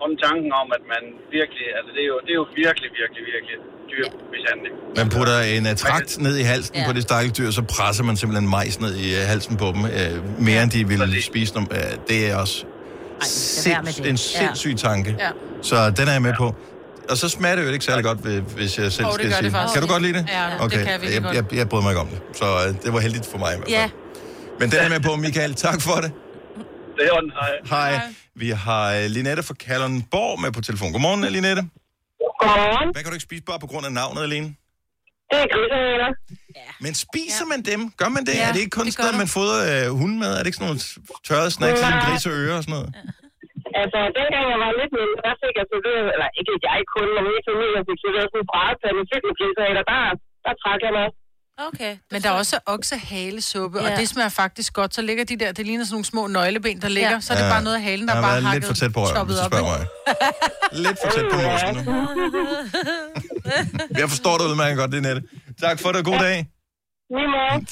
[0.04, 1.02] om tanken om, at man
[1.38, 3.56] virkelig, altså det er jo, det er jo virkelig, virkelig, virkelig
[3.92, 4.74] dyr mishandling.
[5.00, 6.86] Man putter en uh, trakt ned i halsen ja.
[6.86, 9.82] på det stakkels dyr, så presser man simpelthen majs ned i uh, halsen på dem,
[9.84, 9.90] uh,
[10.48, 11.62] mere end de ville spise dem.
[11.70, 11.76] Uh,
[12.08, 12.64] det er også
[13.18, 14.06] med sinds, det.
[14.06, 14.16] en Ja.
[14.16, 15.10] sindssyg tanke.
[15.18, 15.30] Ja.
[15.62, 16.54] Så den er jeg med på.
[17.10, 19.50] Og så smager det jo ikke særlig godt, hvis- jeg selv det skal det sige.
[19.50, 19.74] faktisk.
[19.74, 20.26] Kan du godt lide det?
[20.28, 20.76] Ja, det okay.
[20.78, 21.34] kan jeg virkelig jeg, godt.
[21.52, 22.18] jeg, jeg bryder mig ikke om det.
[22.40, 23.80] Så uh, det var heldigt for mig i hvert fald.
[23.80, 23.88] ja.
[24.60, 25.54] Men den er jeg med på, Michael.
[25.54, 26.12] Tak for det.
[26.96, 27.52] Det er hej.
[27.74, 27.92] Hej.
[28.42, 30.88] Vi har uh, Linette fra Kalundborg med på telefon.
[30.94, 31.62] Godmorgen, Linette.
[32.40, 32.88] Godmorgen.
[32.94, 34.48] Hvad kan du ikke spise bare på grund af navnet alene?
[35.30, 36.10] Det er grisehaler.
[36.84, 37.80] Men spiser man dem?
[38.00, 38.34] Gør man det?
[38.40, 40.30] Ja, er det ikke kun det sådan noget, man fodrer øh, hunden med?
[40.34, 40.84] Er det ikke sådan nogle
[41.26, 42.02] tørrede snacks, som Nej.
[42.04, 42.28] grise
[42.58, 42.90] og sådan noget?
[43.82, 47.22] Altså, dengang jeg var lidt mindre, der fik jeg serveret, eller ikke jeg kun, men
[47.30, 49.82] min familie fik serveret sådan en brædepande fyldt med grisehaler.
[49.92, 50.00] Der,
[50.44, 51.08] der trak jeg mig.
[51.58, 51.96] Okay.
[52.10, 53.84] Men der er også oksehalesuppe, ja.
[53.84, 53.96] og Ja.
[53.96, 54.94] det smager faktisk godt.
[54.94, 57.10] Så ligger de der, det ligner sådan nogle små nøgleben, der ligger.
[57.10, 57.20] Ja.
[57.20, 57.50] Så er det Ja.
[57.50, 59.36] bare noget af halen, der er har bare hakket, lidt for tæt på røven, hvis
[59.38, 59.86] du spørger mig.
[60.86, 61.80] Lidt for tæt på mosen nu.
[64.00, 65.22] Jeg forstår dig udmærket godt, Linette.
[65.64, 66.38] Tak for det, og god dag.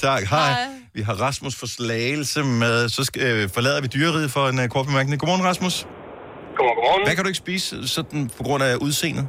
[0.07, 0.51] Tak, hej.
[0.93, 2.89] Vi har Rasmus for Slagelse med.
[2.89, 5.19] Så skal, øh, forlader vi dyreriet for en uh, kort bemærkning.
[5.21, 5.75] Godmorgen, Rasmus.
[5.81, 7.03] Godmorgen, godmorgen.
[7.07, 9.25] Hvad kan du ikke spise sådan på grund af udseendet?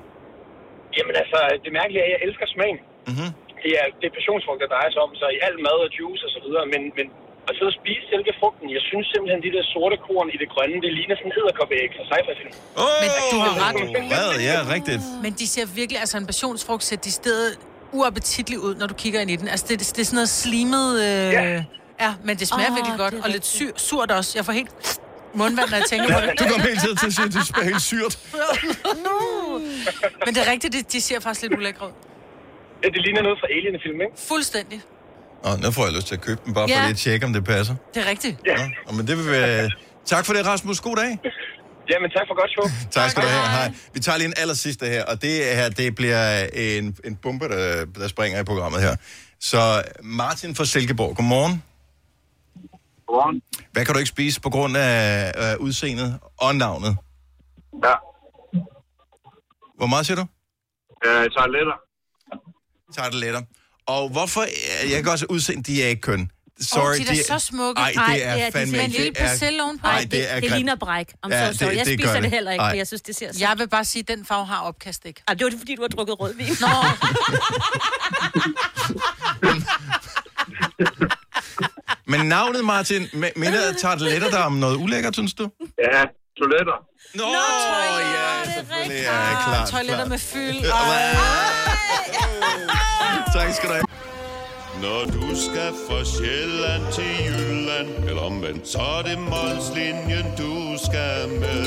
[0.97, 2.79] Jamen altså, det mærkelige er, at jeg elsker smagen.
[3.09, 3.31] Mm-hmm.
[3.64, 6.22] Det er, det er passionsfrugt, der drejer sig om, så i al mad og juice
[6.27, 7.07] og så videre, men, men
[7.48, 10.48] at sidde og spise selve frugten, jeg synes simpelthen, de der sorte korn i det
[10.55, 12.53] grønne, det ligner sådan en edderkoppeæg fra sci-fi-film.
[13.03, 13.74] Men du har ret.
[14.12, 14.29] Hvad?
[14.50, 15.03] Ja, rigtigt.
[15.24, 17.53] Men de ser virkelig, altså en passionsfrugt ser de stedet
[17.98, 19.48] uappetitlig ud, når du kigger ind i den.
[19.48, 20.88] Altså, det, det er sådan noget slimet...
[21.00, 21.33] Øh...
[21.33, 21.64] Ja.
[22.05, 24.33] ja, men det smager Åh, virkelig godt, det og lidt syr, surt også.
[24.38, 25.00] Jeg får helt
[25.35, 26.38] mundvand, når jeg tænker på det.
[26.38, 28.18] Du kommer hele tiden til at sige, at det smager helt syrt.
[29.07, 29.59] no.
[30.24, 31.92] Men det er rigtigt, de, de ser faktisk lidt ulækre ud.
[32.85, 34.14] Ja, det ligner noget fra Alien-film, ikke?
[34.29, 34.81] Fuldstændig.
[35.44, 36.81] Nå, nu får jeg lyst til at købe den, bare for Ja.
[36.81, 37.75] lige at tjekke, om det passer.
[37.94, 38.37] Det er rigtigt.
[38.47, 38.57] Ja.
[38.87, 39.70] Nå, men det vil være...
[40.07, 40.81] Tak for det, Rasmus.
[40.81, 41.18] God dag.
[41.90, 42.66] Jamen, tak for godt show.
[43.01, 43.49] Tak skal du have.
[43.49, 43.73] Hej.
[43.94, 47.49] Vi tager lige en aller sidste her, og det her, det bliver en, en bombe,
[47.49, 48.97] der, der springer i programmet her.
[49.40, 51.62] Så Martin fra Silkeborg, godmorgen.
[53.07, 53.42] Godmorgen.
[53.73, 56.97] Hvad kan du ikke spise på grund af øh, udseendet og navnet?
[57.85, 57.94] Ja.
[59.79, 60.27] Hvor meget siger du?
[61.07, 61.77] Øh, tarteletter.
[62.95, 63.43] Tarteletter.
[63.87, 64.43] Og hvorfor,
[64.83, 66.31] jeg kan godt se udseendet, de er ikke køn.
[66.61, 67.81] Sorry, Åh, de er da så smukke.
[67.83, 68.85] Ej, Ej, det er det er- fandme det er ikke.
[68.85, 69.87] en lille det er- persille ovenpå.
[69.87, 70.55] Ej, det, det, er det grimt.
[70.57, 71.09] ligner bræk.
[71.23, 72.31] Om Ja, det- så, jeg det spiser det det.
[72.31, 72.71] heller ikke, Ej.
[72.71, 73.39] for jeg synes, det ser så...
[73.41, 75.23] Jeg vil bare sige, at den farve har opkast ikke.
[75.29, 76.47] Ah, det var det, fordi du har drukket rødvin.
[76.61, 76.67] Nå.
[82.07, 85.51] Men navnet, Martin, mi- minder tarteletter der om noget ulækkert, synes du?
[85.93, 86.03] Ja,
[86.39, 86.79] toiletter.
[87.15, 89.03] Nå, ja, selvfølgelig.
[89.03, 90.09] Ja, klart, Toiletter klart.
[90.09, 90.65] med fyld.
[93.35, 93.87] Tak skal du have.
[94.85, 100.53] Når du skal fra Sjælland til Jylland Eller omvendt, så er det Molslinjen, du
[100.87, 101.66] skal med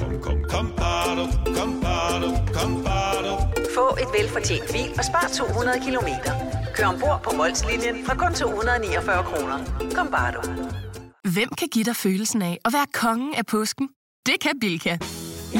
[0.00, 1.24] Kom, kom, kom, bado,
[1.56, 3.32] kom, bado, kom, bado.
[3.74, 6.32] Få et velfortjent bil og spar 200 kilometer.
[6.74, 9.58] Kør ombord på Molslinjen fra kun 249 kroner.
[9.94, 10.40] Kom bare du.
[11.34, 13.88] Hvem kan give dig følelsen af at være kongen af påsken?
[14.26, 14.98] Det kan Bilka!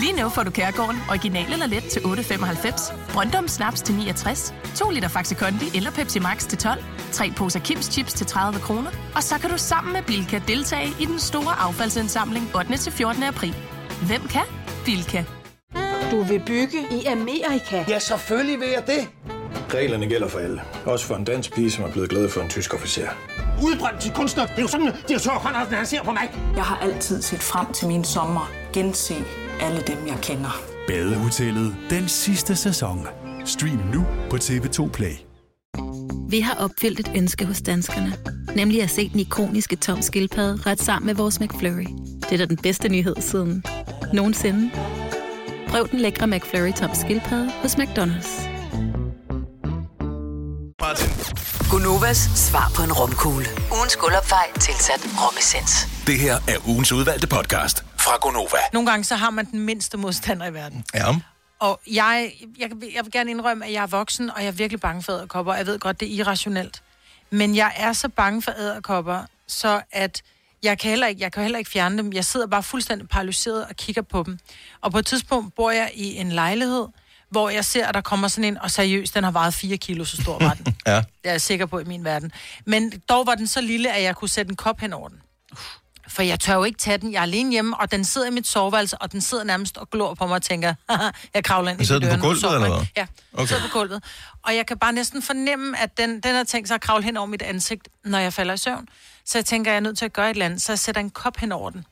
[0.01, 4.91] Lige nu får du Kærgården original eller let til 8.95, Brøndum Snaps til 69, 2
[4.91, 8.91] liter Faxi Kondi eller Pepsi Max til 12, 3 poser Kims Chips til 30 kroner,
[9.15, 12.77] og så kan du sammen med Bilka deltage i den store affaldsindsamling 8.
[12.77, 13.23] til 14.
[13.23, 13.55] april.
[14.07, 14.43] Hvem kan?
[14.85, 15.25] Bilka.
[16.11, 17.85] Du vil bygge i Amerika?
[17.89, 19.09] Ja, selvfølgelig vil jeg det.
[19.75, 20.61] Reglerne gælder for alle.
[20.85, 23.09] Også for en dansk pige, som er blevet glad for en tysk officer.
[23.63, 24.47] Udbrændt til kunstner.
[24.47, 26.31] Det er jo sådan, at direktør Conradsen, han ser på mig.
[26.57, 28.51] Jeg har altid set frem til min sommer.
[28.73, 29.15] Gense
[29.61, 30.63] alle dem, jeg kender.
[30.87, 33.07] Badehotellet den sidste sæson.
[33.45, 35.13] Stream nu på TV2 Play.
[36.31, 38.13] Vi har opfyldt et ønske hos danskerne.
[38.57, 41.87] Nemlig at se den ikoniske tom skildpadde ret sammen med vores McFlurry.
[42.23, 43.65] Det er da den bedste nyhed siden
[44.13, 44.71] nogensinde.
[45.69, 48.49] Prøv den lækre McFlurry tom skildpadde hos McDonald's.
[50.81, 51.11] Martin.
[51.71, 53.47] Gunovas svar på en romkugle.
[53.79, 55.89] Ugens guldopfej tilsat romessens.
[56.07, 58.59] Det her er ugens udvalgte podcast fra Gonova.
[58.73, 60.85] Nogle gange så har man den mindste modstander i verden.
[60.95, 61.15] Ja.
[61.59, 64.81] Og jeg, jeg, jeg vil gerne indrømme, at jeg er voksen, og jeg er virkelig
[64.81, 65.55] bange for æderkopper.
[65.55, 66.83] Jeg ved godt, det er irrationelt.
[67.31, 70.23] Men jeg er så bange for æderkopper, så at
[70.63, 72.13] jeg kan, heller ikke, jeg kan heller ikke fjerne dem.
[72.13, 74.39] Jeg sidder bare fuldstændig paralyseret og kigger på dem.
[74.81, 76.87] Og på et tidspunkt bor jeg i en lejlighed,
[77.31, 80.05] hvor jeg ser, at der kommer sådan en, og seriøst, den har vejet 4 kilo,
[80.05, 80.77] så stor var den.
[80.87, 80.97] Ja.
[80.97, 82.33] Det er jeg sikker på i min verden.
[82.65, 85.21] Men dog var den så lille, at jeg kunne sætte en kop hen over den.
[86.09, 87.13] For jeg tør jo ikke tage den.
[87.13, 89.91] Jeg er alene hjemme, og den sidder i mit soveværelse, og den sidder nærmest og
[89.91, 92.55] glor på mig og tænker, "Haha, jeg kravler ind i Sidder den på døren, gulvet,
[92.55, 92.87] eller jeg." hvad?
[92.97, 93.47] Ja, Okay.
[93.47, 94.05] sidder på gulvet.
[94.43, 97.17] Og jeg kan bare næsten fornemme, at den, den har tænkt sig at kravle hen
[97.17, 98.89] over mit ansigt, når jeg falder i søvn.
[99.25, 100.79] Så jeg tænker, at jeg er nødt til at gøre et eller andet, så jeg
[100.79, 101.85] sætter en kop hen over den.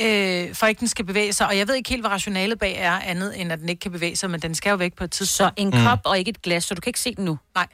[0.00, 1.46] Øh, for ikke den skal bevæge sig.
[1.46, 3.92] Og jeg ved ikke helt, hvad rationalet bag er, andet end at den ikke kan
[3.92, 5.54] bevæge sig, men den skal jo væk på et tidspunkt.
[5.58, 5.84] Så en Mm.
[5.84, 7.38] kop og ikke et glas, så du kan ikke se den nu?
[7.54, 7.66] Nej.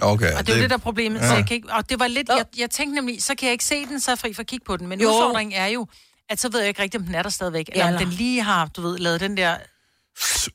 [0.00, 0.32] Okay.
[0.36, 1.20] Og det er det, der er problemet.
[1.20, 1.26] Ja.
[1.26, 1.38] Så Ja.
[1.38, 3.64] jeg kan ikke, og det var lidt, jeg, jeg tænkte nemlig, så kan jeg ikke
[3.64, 4.86] se den, så er jeg fri for at kigge på den.
[4.88, 5.08] Men Jo.
[5.08, 5.86] udfordringen er jo,
[6.30, 7.68] at så ved jeg ikke rigtigt, om den er der stadigvæk.
[7.68, 9.56] Eller Ja, om eller- den lige har, du ved, lavet den der...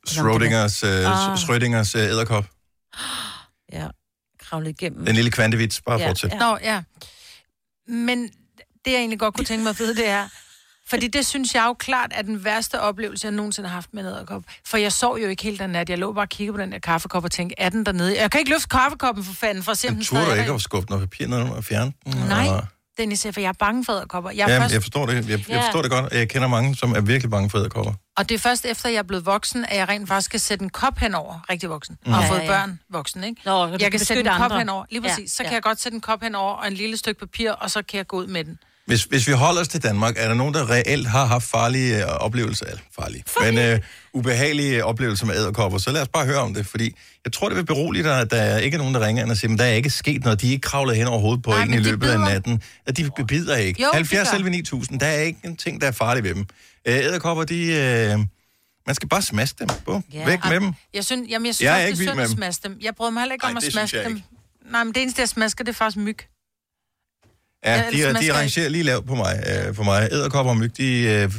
[0.07, 1.31] Schrödingers, Ah.
[1.31, 2.45] uh, Schrödingers uh, æderkop.
[3.73, 3.87] Ja,
[4.39, 5.05] kravle igennem.
[5.05, 6.33] Den lille kvantevits, bare fortsæt.
[6.39, 6.81] Nå, ja.
[7.87, 8.23] Men
[8.85, 10.27] det, jeg egentlig godt kunne tænke mig at vide, det er...
[10.89, 14.03] Fordi det synes jeg jo klart er den værste oplevelse, jeg nogensinde har haft med
[14.03, 14.43] en æderkop.
[14.65, 15.89] For jeg sov jo ikke helt den nat.
[15.89, 18.21] Jeg lå bare og kiggede på den der kaffekop og tænkte, er den dernede?
[18.21, 20.35] Jeg kan ikke løfte kaffekoppen for fanden, for at se, om den du stadig er
[20.35, 22.13] ikke at skubbe noget papir ned og fjerne den?
[22.27, 22.63] Nej, Og-
[22.97, 24.31] Dennis, for jeg er bange for æderkopper.
[24.31, 24.73] Jeg er Ja, først...
[24.73, 25.15] jeg forstår det.
[25.15, 25.61] Jeg, jeg Ja.
[25.65, 26.13] forstår det godt.
[26.13, 27.93] Jeg kender mange, som er virkelig bange for æderkopper.
[28.17, 30.63] Og det er først efter, jeg er blevet voksen, at jeg rent faktisk skal sætte
[30.63, 31.39] en kop henover.
[31.49, 31.97] Rigtig voksen.
[32.05, 32.11] Mm.
[32.11, 32.47] Og har Ja, fået ja.
[32.47, 33.41] børn voksen, ikke?
[33.45, 34.57] Nå, jeg kan kan sætte en kop andre.
[34.57, 34.85] henover.
[34.89, 35.31] Lige Ja, præcis.
[35.31, 35.49] Så ja.
[35.49, 37.97] kan jeg godt sætte en kop henover og en lille stykke papir, og så kan
[37.97, 38.59] jeg gå ud med den.
[38.89, 41.97] Hvis, hvis vi holder os til Danmark, er der nogen, der reelt har haft farlige
[42.05, 43.79] øh, oplevelser, eller farlige, men øh,
[44.13, 47.57] ubehagelige oplevelser med æderkopper, så lad os bare høre om det, fordi jeg tror, det
[47.57, 49.65] vil berolige dig, at der er ikke nogen, der ringer ind og siger, men der
[49.65, 51.77] er ikke sket noget, de er ikke kravlet hen over hovedet på Nej, en i
[51.77, 52.29] løbet af bider.
[52.29, 52.61] natten.
[52.85, 53.81] At de bider ikke.
[53.81, 54.37] Jo, de 70 gør.
[54.37, 56.45] selv 9000, der er ikke en ting, der er farlig ved dem.
[56.85, 57.65] Øh, Æderkopper, de...
[57.65, 58.19] Øh,
[58.87, 59.67] Man skal bare smaske dem.
[59.85, 60.03] Bum.
[60.13, 60.25] Ja.
[60.25, 60.73] Væk med dem.
[60.93, 62.77] Jeg synes, jamen, jeg synes Jeg er også, ikke det er synd at smaske dem.
[62.81, 64.21] Jeg bryder mig heller ikke om Ej, at det synes smaske dem.
[64.71, 66.17] Nej, men det eneste, jeg smasker, det er faktisk myg.
[67.65, 69.43] Ja, de, de smasker arrangerer lige lavt på mig.
[69.49, 70.09] Øh, for mig.
[70.11, 71.31] Æderkopper og myg, de, øh,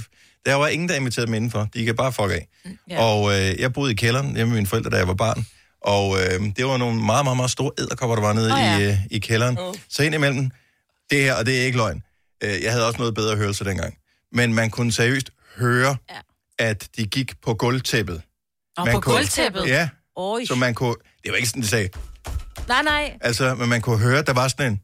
[0.46, 1.68] der var ingen, der inviterede dem indenfor.
[1.74, 2.48] De kan bare fuck af.
[2.90, 3.02] Ja.
[3.02, 5.46] Og øh, jeg boede i kælderen hjemme med mine forældre, da jeg var barn.
[5.82, 8.78] Og øh, det var nogle meget, meget, meget store æderkopper, der var nede oh, ja.
[8.78, 9.58] i, øh, i kælderen.
[9.58, 9.74] Oh.
[9.88, 10.50] Så indimellem,
[11.10, 12.02] det her, og det er ikke løgn,
[12.44, 13.94] øh, jeg havde også noget bedre hørelse dengang.
[14.32, 16.16] Men man kunne seriøst høre, ja.
[16.58, 18.22] at de gik på gulvtæppet.
[18.76, 19.66] Og Man på kunne- gulvtæppet?
[19.66, 20.44] Ja, Oj.
[20.44, 20.94] så man kunne...
[21.24, 21.88] Det var ikke sådan, de sagde.
[22.68, 23.12] Nej, nej.
[23.20, 24.80] Altså, men man kunne høre, at der var sådan en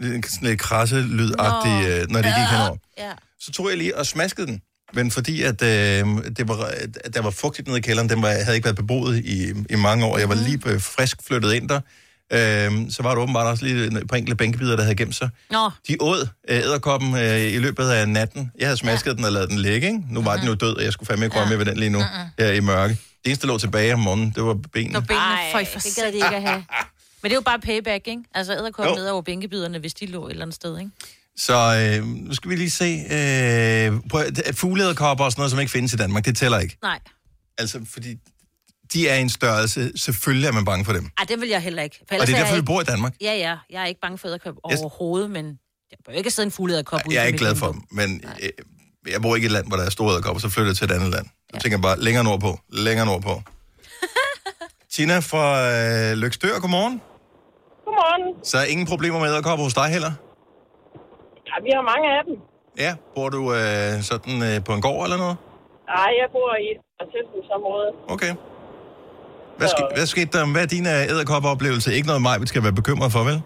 [0.00, 1.88] sådan lidt krasse lydagtig, Nå.
[1.88, 2.76] øh, når det gik henover.
[2.98, 3.12] Ja.
[3.40, 4.60] Så tog jeg lige og smaskede den.
[4.92, 6.70] Men fordi at, øh, det var,
[7.04, 9.76] at der var fugtigt nede i kælderen, den var, havde ikke været beboet i, i
[9.76, 11.80] mange år, jeg var lige øh, frisk flyttet ind der,
[12.32, 15.28] øh, så var der åbenbart også lige et par enkelte bænkebider, der havde gemt sig.
[15.50, 15.70] Nå.
[15.88, 18.52] De åd øh, æderkoppen øh, i løbet af natten.
[18.58, 19.14] Jeg havde smasket ja.
[19.16, 20.02] den og lavet den ligge, ikke?
[20.10, 21.90] Nu var den jo død, og jeg skulle fandme ikke røre med ved den lige
[21.90, 22.02] nu,
[22.38, 22.92] her i mørke.
[22.92, 24.98] Det eneste, der lå tilbage om morgenen, det var benene.
[25.10, 26.64] Ej, det gad de ikke at have.
[27.22, 28.22] Men det er jo bare payback, ikke?
[28.34, 30.90] Altså, æderkoppen ned over bænkebiderne, hvis de lå et eller andet sted, ikke?
[31.36, 31.54] Så
[31.98, 32.84] øh, nu skal vi lige se.
[32.84, 36.76] Øh, prøv, fugleæderkopper og sådan noget, som ikke findes i Danmark, det tæller ikke.
[36.82, 36.98] Nej.
[37.58, 38.16] Altså, fordi
[38.92, 39.92] de er en størrelse.
[39.96, 41.10] Selvfølgelig er man bange for dem.
[41.18, 41.96] Ej, det vil jeg heller ikke.
[42.08, 43.14] For Og det er derfor, vi bor i Danmark.
[43.20, 43.56] Ja, ja.
[43.70, 44.78] Jeg er ikke bange for æderkop Yes.
[44.80, 45.46] overhovedet, men
[45.90, 48.48] jeg bør ikke sidde en fugleæderkop ude Jeg er ikke glad for dem, men øh,
[49.12, 50.84] jeg bor ikke i et land, hvor der er store æderkopper, så flytter jeg til
[50.84, 51.26] et andet land.
[51.54, 53.42] Så tænker jeg bare, længere nordpå, længere nordpå.
[54.92, 57.00] Tina fra øh, Lykstør, godmorgen.
[58.10, 58.44] Godmorgen.
[58.50, 60.12] Så er ingen problemer med æderkopper hos dig heller?
[61.48, 62.36] Ja, vi har mange af dem.
[62.84, 65.36] Ja, bor du øh, sådan øh, på en gård eller noget?
[65.94, 66.80] Nej, jeg bor i et
[67.14, 67.90] tilsynsområde.
[68.14, 68.32] Okay.
[69.58, 70.42] Hvad, ske, hvad skete der?
[70.54, 71.88] Hvad er din øh, æderkoppeoplevelse?
[71.96, 73.38] Ikke noget mig, vi skal være bekymret for, vel?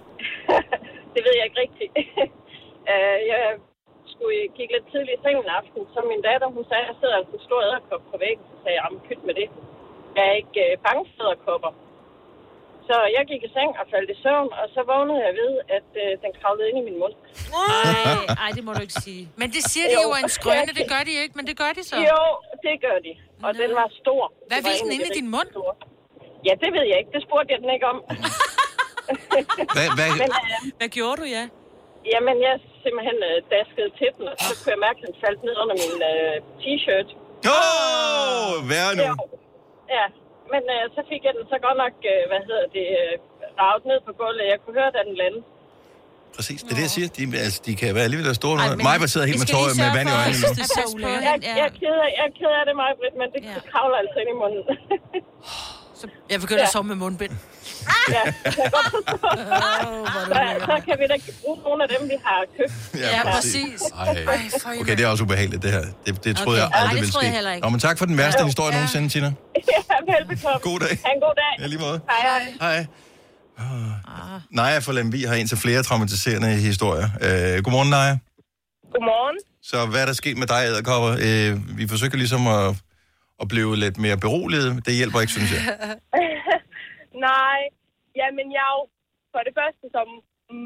[1.14, 1.92] Det ved jeg ikke rigtigt.
[2.94, 3.42] Øh, jeg
[4.12, 6.96] skulle kigge lidt tidligt i seng en aften, så min datter, hun sagde, at der
[7.00, 8.44] sidder altså en stor æderkop på væggen.
[8.50, 9.48] Så sagde jeg, jamen pyt med det.
[10.16, 11.70] Jeg er ikke øh, bange for æderkopper.
[12.88, 15.88] Så jeg gik i seng og faldt i søvn, og så vågnede jeg ved, at
[16.02, 17.14] øh, den kravlede ind i min mund.
[17.18, 19.22] Ej, ej, det må du ikke sige.
[19.40, 21.56] Men det siger de jo er en skrøne, det gør de jo ikke, men det
[21.62, 21.96] gør de så.
[22.10, 22.22] Jo,
[22.66, 23.12] det gør de.
[23.46, 24.22] Og den var stor.
[24.50, 25.48] Hvad Det var den inde i din mund?
[25.56, 25.70] stor.
[26.48, 27.12] Ja, det ved jeg ikke.
[27.16, 27.98] Det spurgte jeg den ikke om.
[29.76, 31.44] Hvad, hvad, Men, øh, Hvad gjorde du, ja?
[32.12, 35.40] Jamen, jeg simpelthen øh, daskede til den, og så kunne jeg mærke, at den faldt
[35.46, 37.08] ned under min øh, t-shirt.
[37.54, 39.02] Åh, oh, hvad nu?
[39.08, 39.12] Ja,
[39.98, 40.06] ja.
[40.52, 43.12] Men øh, så fik jeg den så godt nok, øh, hvad hedder det, øh,
[43.60, 44.44] ravet ned på gulvet.
[44.52, 45.44] Jeg kunne høre, da den landede.
[46.36, 47.08] Præcis, det er det, jeg siger.
[47.18, 48.56] De, altså, de kan være alligevel store.
[48.62, 51.08] Ej, men Mig var sidder helt med skal tårer med vand i øjnene nu.
[51.28, 53.96] Jeg, jeg, er ked af, jeg er ked af det, Maja, men det, det kravler
[54.02, 54.62] altså ind i munden.
[56.30, 56.66] Jeg begynder Ja.
[56.66, 57.30] at sove med mundbind.
[58.08, 58.52] ja, jeg kan
[60.68, 63.00] så, så vi da bruge nogle af dem, vi har købt.
[63.00, 63.82] Ja, præcis.
[63.98, 64.26] Ej.
[64.80, 65.84] Okay, det er også ubehageligt, det her.
[66.06, 66.70] Det, det troede Okay.
[66.74, 67.24] jeg aldrig det ville ske.
[67.24, 67.64] jeg heller ikke.
[67.64, 68.46] Nå, men tak for den værste Ja.
[68.46, 68.76] historie Ja.
[68.78, 69.26] nogensinde, Tina.
[69.56, 70.58] ja, velbekomme.
[70.62, 70.88] God dag.
[71.04, 71.62] Ha' en god dag.
[71.62, 72.00] Ja, lige måde.
[72.10, 72.54] Hej, hej.
[72.60, 72.86] Hej.
[74.50, 77.08] Naja fra Lemvi har en til flere traumatiserende historier.
[77.20, 78.16] Øh, godmorgen, Naja.
[78.92, 79.36] Godmorgen.
[79.62, 81.10] Så hvad er der sket med dig, æderkopper?
[81.20, 82.74] Øh, vi forsøger ligesom at,
[83.44, 84.70] at blive lidt mere beroliget.
[84.86, 85.62] Det hjælper ikke, synes jeg.
[87.30, 87.58] Nej,
[88.20, 88.82] jamen jeg er jo
[89.32, 90.06] for det første, som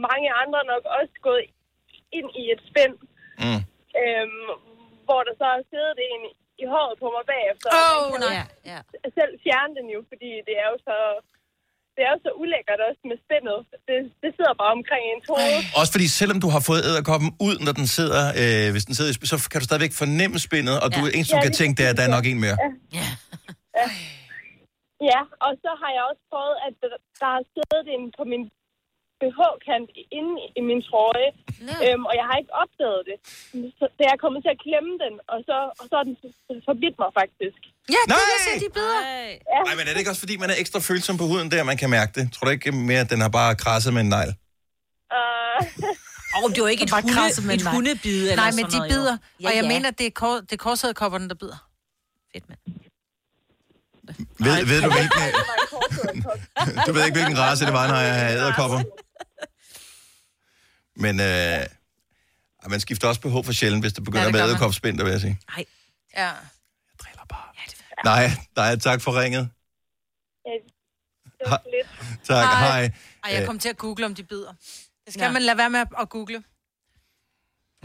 [0.09, 1.45] mange andre nok også gået
[2.19, 2.95] ind i et spænd,
[3.45, 3.61] Mm.
[4.03, 4.47] øhm,
[5.07, 6.23] hvor der så har siddet en
[6.63, 7.69] i håret på mig bagefter.
[7.83, 8.37] Og kan nej.
[8.73, 8.81] Ja.
[9.19, 10.97] Selv fjerne den jo, fordi det er jo så...
[11.99, 13.59] Det er jo så ulækkert også med spændet.
[13.89, 15.57] Det, det sidder bare omkring en hoved.
[15.81, 19.11] Også fordi selvom du har fået æderkoppen ud, når den sidder, øh, hvis den sidder
[19.33, 21.11] så kan du stadigvæk fornemme spændet, og du, Ja.
[21.17, 22.57] eneste du Ja, kan tænke, det er, at der er nok en mere.
[22.99, 23.07] Ja.
[23.79, 23.87] Ja.
[25.11, 28.43] ja, og så har jeg også prøvet, at der, der har siddet en på min
[29.21, 31.31] BH-kant inde i min trøje,
[31.85, 33.17] øhm, og jeg har ikke opdaget det.
[33.79, 36.15] Så da jeg er kommet til at klemme den, og så, og så er den
[36.71, 37.61] forbidt mig faktisk.
[37.95, 38.99] Ja, det er så de bedre.
[39.55, 39.61] Ja.
[39.69, 41.79] Nej, men er det ikke også, fordi man er ekstra følsom på huden der, man
[41.83, 42.25] kan mærke det?
[42.33, 44.31] Tror du ikke mere, at den har bare krasset med en negl?
[45.17, 45.63] Uh,
[46.37, 47.75] Åh, det er jo ikke et, Bare hunde, krasse med et nej.
[47.75, 48.95] hundebid eller Nej, men de noget, jo.
[48.95, 49.17] bider.
[49.41, 49.69] Ja, og jeg ja.
[49.73, 51.61] mener, det er, kor, det er korsæderkopperne, der bider.
[52.33, 52.61] Fedt, mand.
[54.45, 55.23] Ved, ved du, hvilken,
[56.87, 58.81] du ved ikke, hvilken race det var, når jeg havde æderkopper?
[61.05, 64.39] Men øh, man skifter også behov for sjældent, hvis det begynder Ja, ja, det at
[64.39, 64.57] være gør man.
[64.57, 65.37] æderkopspind, vil jeg sige.
[65.57, 65.65] Nej.
[66.17, 66.31] Ja.
[68.05, 68.25] Nej,
[68.57, 69.45] nej, tak for ringet.
[71.39, 71.89] det var lidt.
[72.25, 72.83] Tak, hej.
[73.25, 74.53] Ej, jeg Øh, kom til at google, om de bider.
[75.05, 75.33] Det skal ja.
[75.33, 76.39] man lade være med at google.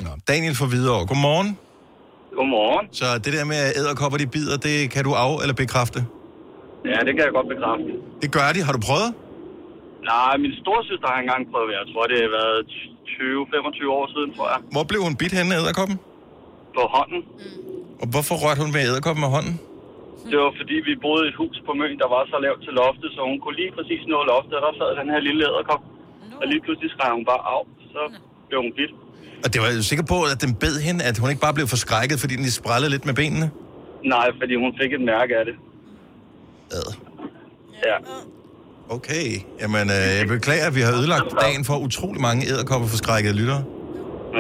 [0.06, 1.50] Nå, Daniel fra Hvidovre, godmorgen.
[2.38, 2.86] Godmorgen.
[3.00, 6.00] Så det der med at æderkopper, de bider, det kan du af- eller bekræfte?
[6.92, 7.92] Ja, det kan jeg godt bekræfte.
[8.24, 8.60] Det gør de.
[8.68, 9.10] Har du prøvet?
[10.12, 11.76] Nej, min storsøster har engang prøvet det.
[11.82, 12.60] Jeg tror, det har været
[13.08, 14.60] 20-25 år siden, tror jeg.
[14.76, 15.98] Hvor blev hun bidt henne af æderkoppen?
[16.78, 17.22] På hånden.
[18.02, 19.56] Og hvorfor rørte hun med æderkoppen med hånden?
[20.32, 22.74] Det var fordi, vi boede i et hus på Møn, der var så lavt til
[22.82, 25.84] loftet, så hun kunne lige præcis nå loftet, og der sad den her lille æderkop.
[26.42, 27.62] Og lige pludselig skreg hun bare af,
[27.96, 28.02] så
[28.48, 28.94] blev hun bidt.
[29.44, 31.68] Og det var jeg sikker på, at den bed hende, at hun ikke bare blev
[31.74, 33.48] forskrækket, fordi den lige sprællede lidt med benene.
[34.14, 35.56] Nej, fordi hun fik et mærke af det.
[36.78, 36.90] Ad.
[37.88, 37.98] Ja.
[38.96, 39.28] Okay.
[39.62, 43.64] Jamen, øh, jeg beklager, at vi har ødelagt dagen for utrolig mange æderkopper forskrækkede lyttere.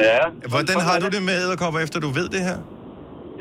[0.10, 0.24] Ja.
[0.54, 2.58] Hvordan har du det med æderkopper, efter du ved det her?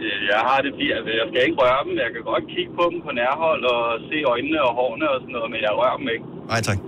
[0.02, 0.92] Øh, Jeg har det fint.
[0.98, 1.92] Altså, jeg skal ikke røre dem.
[2.04, 5.34] Jeg kan godt kigge på dem på nærhold og se øjnene og hårene og sådan
[5.36, 6.24] noget, men jeg rører dem ikke.
[6.52, 6.78] Nej, tak.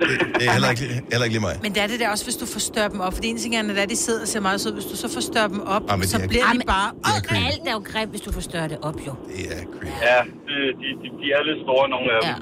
[0.00, 0.08] Det,
[0.38, 1.56] det er heller ikke, heller ikke lige mig.
[1.64, 3.12] Men det er det der også, hvis du forstørrer dem op.
[3.14, 4.74] For det ene ting er, at de sidder og ser meget søde.
[4.78, 6.88] Hvis du så forstørrer dem op, Ah, så er- bliver de bare...
[7.08, 9.12] Åh, alt er jo grimt, hvis du forstørrer det op, jo.
[9.36, 9.94] Det er creepy.
[10.08, 12.34] Ja, de, de, de, de er lidt store, nogle af dem.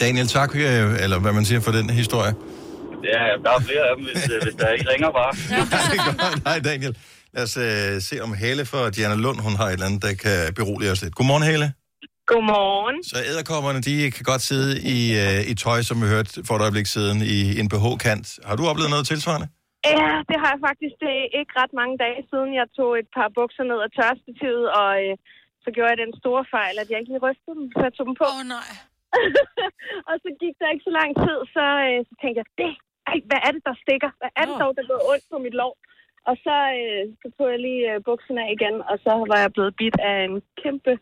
[0.00, 0.50] Daniel, tak,
[1.04, 2.32] eller hvad man siger for den historie.
[3.12, 5.32] Ja, der er flere af dem, hvis, øh, hvis der ikke ringer bare.
[6.48, 6.94] Nej, Daniel.
[7.34, 10.14] Lad os øh, se om Hale for Diana Lund, hun har et eller andet, der
[10.24, 11.14] kan berolige os lidt.
[11.18, 11.66] Godmorgen, Hale.
[12.30, 12.96] Godmorgen.
[13.10, 16.62] Så æderkopperne, de kan godt sidde i, øh, i tøj, som vi hørte for et
[16.66, 18.26] øjeblik siden, i en BH-kant.
[18.48, 19.48] Har du oplevet noget tilsvarende?
[19.94, 20.94] Ja, det har jeg faktisk.
[21.04, 24.66] Det er ikke ret mange dage siden, jeg tog et par bukser ned af tørstativet,
[24.80, 25.12] og øh,
[25.64, 28.06] så gjorde jeg den store fejl, at jeg ikke lige rystede dem, så jeg tog
[28.08, 28.26] dem på.
[28.32, 28.70] Åh, oh, nej.
[30.08, 32.72] og så gik der ikke så lang tid, så, øh, så tænkte jeg, det,
[33.10, 34.10] ej, hvad er det, der stikker?
[34.20, 35.72] Hvad er det dog, der går ondt på mit lov?
[36.30, 39.54] Og så, øh, så tog jeg lige øh, bukserne af igen, og så var jeg
[39.56, 40.92] blevet bidt af en kæmpe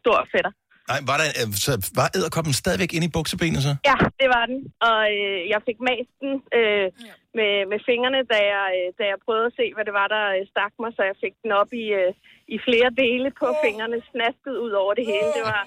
[0.00, 0.52] stor fætter.
[0.90, 3.72] Nej, var, der, øh, så var æderkoppen stadigvæk inde i buksebenet så?
[3.90, 4.58] Ja, det var den.
[4.88, 6.86] Og øh, jeg fik mast den øh,
[7.38, 10.24] med, med fingrene, da jeg, øh, da jeg prøvede at se, hvad det var, der
[10.36, 10.90] øh, stak mig.
[10.96, 12.10] Så jeg fik den op i, øh,
[12.54, 15.30] i flere dele på fingrene, snasket ud over det hele.
[15.38, 15.62] Det var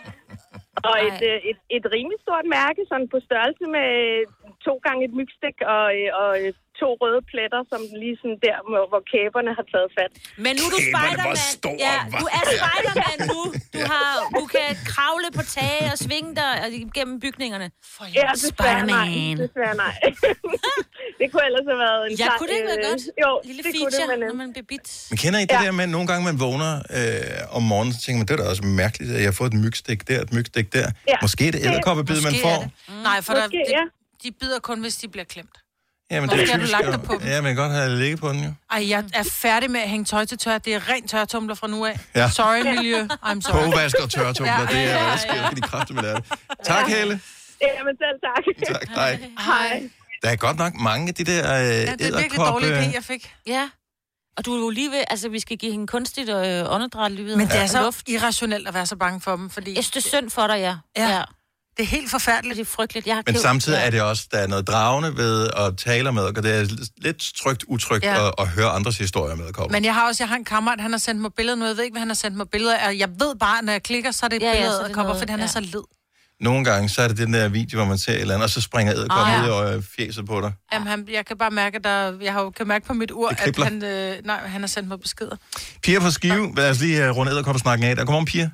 [0.90, 3.90] og et, øh, et, et rimelig stort mærke, sådan på størrelse med
[4.68, 8.58] to gange et mygstik og, øh, og øh, to røde pletter, som lige sådan der,
[8.92, 10.12] hvor, kæberne har taget fat.
[10.46, 11.36] Men nu er du Spiderman.
[11.88, 13.42] Ja, du er Spiderman nu.
[13.76, 14.10] Du, har,
[14.40, 16.52] du kan kravle på tage og svinge dig
[16.98, 17.68] gennem bygningerne.
[18.20, 19.10] Ja, desværre nej.
[19.44, 19.96] Desværre nej.
[21.20, 23.04] det kunne ellers have været en Ja, lang, kunne det ikke være øh, godt?
[23.24, 24.88] Jo, Lille det kunne feature, det, men, øh, når man bliver bidt.
[25.12, 25.66] Men kender I det ja.
[25.66, 28.40] der med, at nogle gange man vågner øh, om morgenen, så tænker man, det er
[28.44, 30.91] da også mærkeligt, at jeg har fået et mygstik der, et mygstik der.
[31.08, 31.13] Ja.
[31.21, 32.49] Måske er det æderkoppebid, man får.
[32.49, 32.69] er det.
[33.04, 33.84] Nej, for der, Måske, de, ja.
[34.23, 35.49] de bider kun, hvis de bliver klemt.
[36.12, 37.28] Jamen, Måske har du typisk, lagt jo- dig på dem.
[37.28, 38.54] Ja, men jeg godt have ligget på den jo.
[38.71, 40.58] Ej, jeg er færdig med at hænge tøj til tør.
[40.58, 41.99] Det er rent tørretumler fra nu af.
[42.15, 42.30] Ja.
[42.30, 43.08] Sorry, miljø.
[43.23, 43.63] I'm sorry.
[43.71, 46.23] Påvask og tørretumler, det er, hvad der sker, fordi kraftigt med det.
[46.63, 47.19] Tak, Helle.
[47.62, 48.67] Jamen selv tak.
[48.75, 49.19] Tak, hej.
[49.39, 49.89] Hej.
[50.23, 52.69] Der er godt nok mange af de der øh, Ja, det er virkelig edderkop, dårlig
[52.71, 53.34] øh, idé, jeg fik.
[53.47, 53.69] Ja.
[54.38, 57.26] Og du er jo lige ved, altså vi skal give hende kunstigt øh, åndedræt lige
[57.26, 57.36] ved.
[57.36, 59.76] Men det er så irrationelt at være så bange for dem, fordi...
[59.76, 60.76] Jeg synes, det er synd for dig, ja.
[60.98, 61.21] Ja.
[61.78, 62.56] Det er helt forfærdeligt.
[62.58, 63.08] Det er frygteligt.
[63.08, 66.24] Jeg har Men samtidig er det også, der er noget dragende ved at tale med,
[66.24, 66.67] og det er
[66.98, 68.28] lidt trygt, utrygt Ja.
[68.28, 69.71] at, at høre andres historier med kopper.
[69.78, 71.65] Men jeg har også, jeg har en kammerat, han har sendt mig billeder nu.
[71.65, 72.95] Jeg ved ikke, hvad han har sendt mig billeder af.
[72.98, 74.84] Jeg ved bare, når jeg klikker, så er det et Ja, ja, billede så er
[74.84, 75.48] af det kopper, noget- fordi han er ja.
[75.48, 75.84] så led.
[76.39, 78.50] Nogle gange, så er det den der video, hvor man ser et eller andet, og
[78.50, 79.54] så springer æderkoppen Ah, ud ja.
[79.56, 80.52] over fjeset på dig.
[80.74, 83.30] Jamen, han, jeg kan bare mærke, der, jeg har jo kan mærke på mit ur,
[83.30, 85.36] at han, øh, nej, han har sendt mig beskeder.
[85.84, 87.95] Pia fra Skive, lad os lige uh, runde æderkoppesnakken af.
[87.95, 88.06] Der.
[88.06, 88.48] Godmorgen, Pia.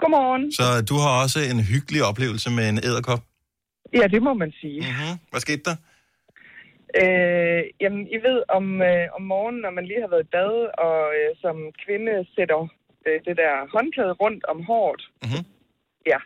[0.00, 0.52] Godmorgen.
[0.58, 3.20] Så du har også en hyggelig oplevelse med en æderkop.
[4.00, 4.80] Ja, det må man sige.
[4.80, 5.12] Mm-hmm.
[5.30, 5.76] Hvad skete der?
[7.02, 10.52] Øh, jamen, I ved, om, øh, om morgenen, når man lige har været i bad,
[10.86, 12.60] og øh, som kvinde sætter
[13.06, 15.02] øh, det der håndklæde rundt om håret.
[15.22, 15.42] Mm-hmm.
[16.12, 16.20] Ja.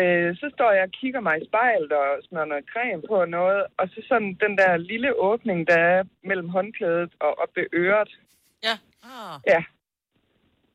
[0.00, 3.28] Øh, så står jeg og kigger mig i spejlet og smører noget creme på og
[3.28, 7.66] noget, og så sådan den der lille åbning, der er mellem håndklædet og op ved
[7.72, 8.12] øret.
[8.62, 8.76] Ja.
[9.04, 9.40] Oh.
[9.46, 9.64] Ja.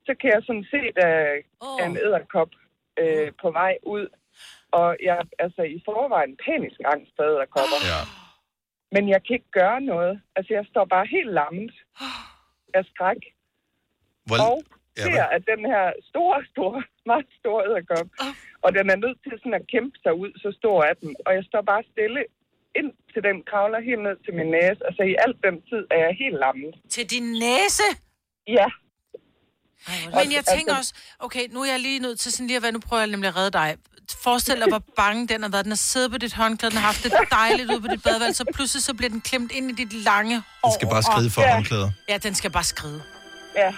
[0.06, 2.50] Så kan jeg sådan se, der er en æderkop
[3.00, 4.08] øh, på vej ud.
[4.72, 7.80] Og jeg er altså i forvejen panisk angst for æderkopper.
[7.92, 8.02] Ja.
[8.92, 10.22] Men jeg kan ikke gøre noget.
[10.36, 11.74] Altså, jeg står bare helt lammet
[12.74, 13.24] af skræk.
[14.26, 14.38] Hvor...
[14.52, 14.62] Og
[14.98, 16.80] Ja, ser, at den her store, store,
[17.12, 18.08] meget store æderkop,
[18.66, 21.10] og den er nødt til sådan at kæmpe sig ud, så stor er den.
[21.26, 22.22] Og jeg står bare stille
[22.80, 24.82] ind til den kravler helt ned til min næse.
[24.88, 26.72] Altså, i alt den tid er jeg helt lammet.
[26.96, 27.88] Til din næse?
[28.60, 28.68] Ja.
[30.18, 30.94] Men jeg tænker også,
[31.26, 33.28] okay, nu er jeg lige nødt til sådan lige at være, nu prøver jeg nemlig
[33.34, 33.70] at redde dig.
[34.24, 35.66] Forestil dig, hvor bange den har været.
[35.66, 38.38] Den har siddet på dit håndklæde, den har haft det dejligt ude på dit badeværelse,
[38.38, 40.70] så pludselig så bliver den klemt ind i dit lange hår.
[40.70, 41.54] Den skal bare skride for Ja.
[41.54, 41.90] håndklæder.
[42.10, 43.02] Ja, den skal bare skride.
[43.56, 43.74] Ja,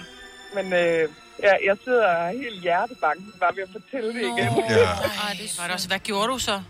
[0.57, 1.03] men øh,
[1.45, 4.49] ja, jeg sidder helt hjertebanken bare ved at fortælle det igen.
[4.69, 4.91] Ja.
[5.25, 5.87] Ej, det var det også.
[5.87, 6.61] Hvad gjorde du så?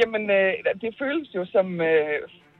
[0.00, 2.18] Jamen, øh, det føles jo som øh,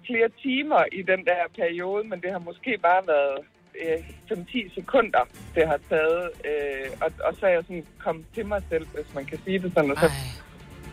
[0.09, 3.39] flere timer i den der periode, men det har måske bare været
[3.83, 5.23] øh, 5-10 sekunder,
[5.55, 6.31] det har taget.
[6.49, 9.59] Øh, og, og så er jeg sådan kommet til mig selv, hvis man kan sige
[9.59, 10.11] det sådan, og så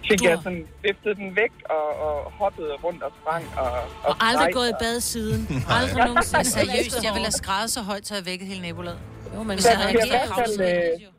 [0.10, 3.44] fik Du jeg sådan viftet den væk og, og hoppede rundt og sprang.
[3.58, 5.64] Og, og, Og aldrig gået i bad siden.
[5.70, 6.46] Aldrig nogensinde.
[6.58, 9.00] Seriøst, jeg ville have skrevet så højt, så jeg vækkede hele nabolaget.
[9.36, 11.10] Jo, men Der jeg havde skal i hvert fald, øh,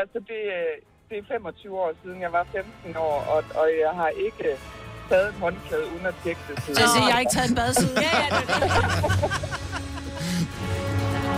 [0.00, 0.72] Altså, det, øh,
[1.08, 4.48] det er 25 år siden, jeg var 15 år, og, og jeg har ikke
[5.08, 6.56] taget et håndklæde uden at tjekke det.
[6.62, 6.74] siden.
[6.74, 7.96] Så jeg siger, jeg har ikke taget en bad siden.
[8.06, 8.40] ja, ja,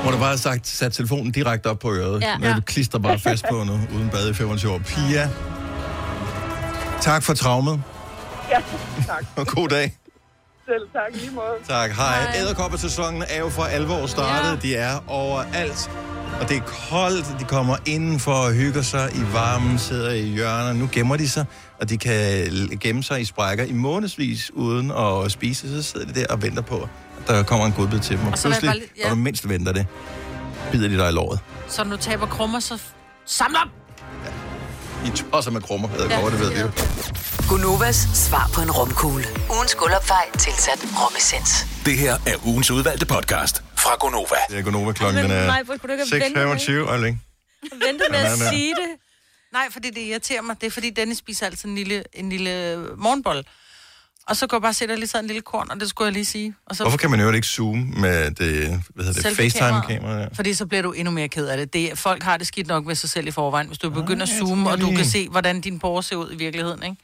[0.04, 2.20] Må du bare have sagt, sat telefonen direkte op på øret.
[2.22, 2.34] Ja.
[2.42, 2.54] Ja.
[2.54, 4.78] Du klister bare fast på nu, uden bad i 25 år.
[4.78, 5.28] Pia,
[7.00, 7.82] tak for traumet,
[8.50, 8.60] Ja,
[9.06, 9.24] tak.
[9.40, 9.96] og god dag.
[10.66, 11.54] Selv tak, lige måde.
[11.68, 12.32] Tak, hej.
[12.36, 14.50] Æderkoppesæsonen er jo for alvor startet.
[14.50, 14.68] Ja.
[14.68, 15.90] De er overalt.
[16.40, 16.60] Og det er
[16.90, 20.72] koldt, de kommer indenfor og hygger sig i varmen, sidder i hjørner.
[20.72, 21.44] Nu gemmer de sig,
[21.80, 22.18] og de kan
[22.80, 25.82] gemme sig i sprækker i månedsvis uden at spise.
[25.82, 26.88] Så sidder de der og venter på,
[27.20, 28.26] at der kommer en godbid til dem.
[28.26, 29.02] Og, Og pludselig, bare ja.
[29.02, 29.86] når du mindst venter det,
[30.72, 31.40] bider de dig i låret.
[31.68, 32.82] Så når du taber krummer, så
[33.26, 33.68] samle op!
[35.06, 36.70] I tosser med krummer, æderkopper, det ved vi jo.
[37.48, 39.24] Gunovas svar på en romkugle.
[39.56, 41.66] Ugens guldopfej tilsat romessens.
[41.84, 44.36] Det her er ugens udvalgte podcast fra Gonova.
[44.50, 47.22] Det er Gonova klokken, den er nej, hvor du ikke med- 6.25, Øjling.
[47.86, 48.88] Vente med at sige det.
[49.52, 50.56] Nej, fordi det irriterer mig.
[50.60, 53.44] Det er fordi, Dennis spiser altid en lille, en lille morgenbold.
[54.28, 56.06] Og så går jeg bare og sætter lige sådan en lille korn, og det skulle
[56.06, 56.54] jeg lige sige.
[56.66, 59.36] Og så Hvorfor kan man jo ikke zoome med det, hvad hedder det.
[59.36, 60.18] FaceTime-kamera?
[60.20, 60.26] Ja.
[60.34, 61.72] Fordi så bliver du endnu mere ked af det.
[61.72, 61.98] det.
[61.98, 63.66] Folk har det skidt nok med sig selv i forvejen.
[63.66, 66.36] Hvis du begynder at zoome, og du kan se, hvordan din borger ser ud i
[66.36, 66.96] virkeligheden, ikke?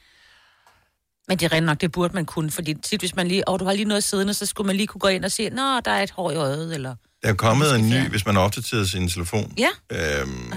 [1.27, 3.59] Men det er rent nok, det burde man kunne, fordi tit, hvis man lige, åh,
[3.59, 5.79] du har lige noget siddende, så skulle man lige kunne gå ind og se, nå,
[5.79, 6.95] der er et hår i øjet, eller...
[7.23, 9.69] Der er kommet en ny, hvis man har opdateret sin telefon, Ja.
[9.91, 10.53] øhm,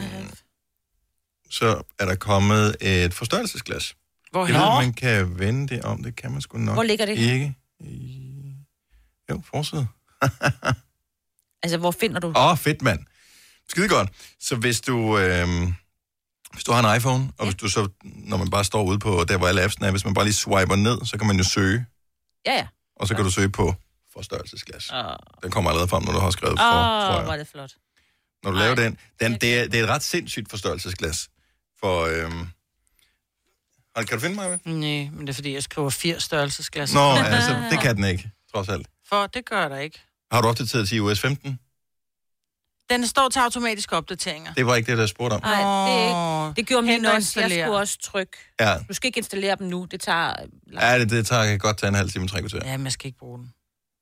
[1.50, 3.94] så er der kommet et forstørrelsesglas.
[4.30, 4.54] Hvorhen?
[4.54, 7.18] Jeg ved, man kan vende det om, det kan man sgu nok Hvor ligger det?
[7.18, 7.54] ikke.
[7.80, 8.54] I...
[9.30, 9.86] Jo, forside.
[11.62, 12.26] Altså, hvor finder du...
[12.36, 13.00] Åh, oh, fedt mand.
[13.68, 14.08] Skide godt.
[14.40, 15.74] Så hvis du, øhm,
[16.56, 19.24] hvis du har en iPhone, og hvis du så, når man bare står ude på
[19.28, 21.44] der, hvor alle appsene er, hvis man bare lige swiper ned, så kan man jo
[21.44, 21.86] søge,
[22.46, 22.66] Ja, ja.
[22.96, 23.74] og så kan du søge på
[24.12, 24.90] forstørrelsesglas.
[24.92, 25.04] Åh,
[25.42, 27.24] Den kommer allerede frem, når du har skrevet for, tror oh, jeg.
[27.24, 27.70] hvor er det flot.
[28.42, 31.28] Når du laver den, den det, er, det er et ret sindssygt forstørrelsesglas.
[31.80, 32.48] For, øhm...
[33.96, 34.58] Kan du finde mig med?
[34.64, 36.94] Nej, men det er fordi, jeg skriver 80 størrelsesglas.
[36.94, 38.86] Nå, altså, det kan den ikke, trods alt.
[39.08, 40.02] For det gør der ikke.
[40.32, 41.60] Har du opdateret til iOS 15?
[42.90, 44.52] Den står til automatiske opdateringer.
[44.52, 45.40] Det var ikke det, der spurgte om.
[45.42, 47.40] Nej, det, er ikke, det gjorde min også.
[47.40, 48.36] Jeg skulle også trykke.
[48.60, 49.86] Ja, Du skal ikke installere dem nu.
[49.90, 50.32] Det tager...
[50.80, 52.60] ja det, det tager godt tage en halv time, tre kvarter.
[52.64, 53.52] Jamen, jeg skal ikke bruge den.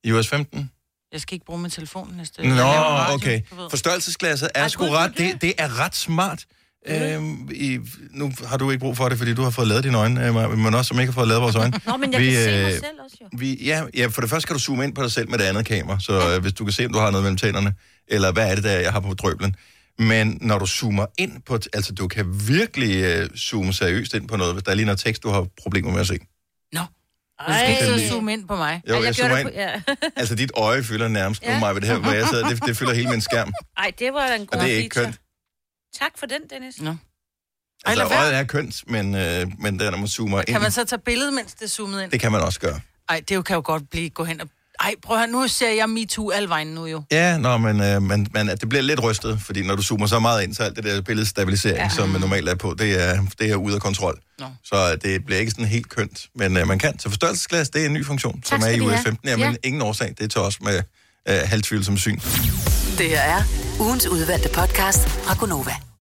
[0.03, 0.71] iOS 15?
[1.11, 2.47] Jeg skal ikke bruge min telefon næste.
[2.47, 3.41] Nå, radio, okay.
[3.69, 6.45] Forstørrelsesglasset er Ej, sgu ret, det, det er ret smart.
[6.87, 7.79] Øhm, i,
[8.11, 10.57] nu har du ikke brug for det, fordi du har fået lavet dine øjne, øh,
[10.57, 11.79] men også som ikke har fået lavet vores øjne.
[11.85, 13.27] Nå, men jeg Vi, kan se mig øh, selv også, jo.
[13.37, 15.43] Vi, ja, ja, for det første kan du zoome ind på dig selv med det
[15.43, 17.73] andet kamera, så øh, hvis du kan se, om du har noget mellem tænderne,
[18.07, 19.55] eller hvad er det, der jeg har på drøblen.
[19.99, 24.27] Men når du zoomer ind på, t- altså du kan virkelig øh, zoome seriøst ind
[24.27, 26.17] på noget, hvis der er lige noget tekst, du har problemer med at se.
[27.47, 28.07] Du skal ikke Ej.
[28.09, 28.81] zoome ind på mig.
[28.89, 29.49] Jo, jeg, jeg zoomer ind.
[29.53, 29.81] Ja.
[30.15, 31.47] Altså dit øje fylder nærmest ja.
[31.51, 31.55] Ja.
[31.55, 33.53] på mig ved det her, hvor jeg sidder, det, det fylder hele min skærm.
[33.77, 35.11] Ej, det var en god Og det er ikke feature.
[35.13, 35.21] kønt.
[35.99, 36.81] Tak for den, Dennis.
[36.81, 36.95] Nå.
[37.85, 38.19] Altså lad være.
[38.19, 40.99] øjet er kønt, men, øh, men der, når man zoomer ind, Kan man så tage
[40.99, 42.11] billedet, mens det er zoomet ind?
[42.11, 42.79] det kan man også gøre.
[43.09, 44.47] Ej, det jo- kan jo godt blive gå hen og...
[44.79, 47.03] Ej, prøv at høre, nu ser jeg MeToo alle vejen nu jo.
[47.11, 50.19] Ja, nå, men, øh, men, men det bliver lidt rystet, fordi når du zoomer så
[50.19, 51.89] meget ind, så alt det der billedstabilisering, ja.
[51.89, 54.19] som man normalt er på, det er, det er ude af kontrol.
[54.39, 54.45] Nå.
[54.63, 56.99] Så øh, det bliver ikke sådan helt kønt, men øh, man kan.
[56.99, 59.03] Så forstørrelsesglas, det er en ny funktion, Tak som er skal i have.
[59.03, 59.29] 15.
[59.29, 59.55] Jamen, Ja.
[59.67, 60.81] ingen årsag, det er til os med
[61.29, 62.19] øh, halvtvivlsom syn.
[62.97, 63.43] Det her er
[63.79, 65.75] ugens udvalgte podcast fra Gonova.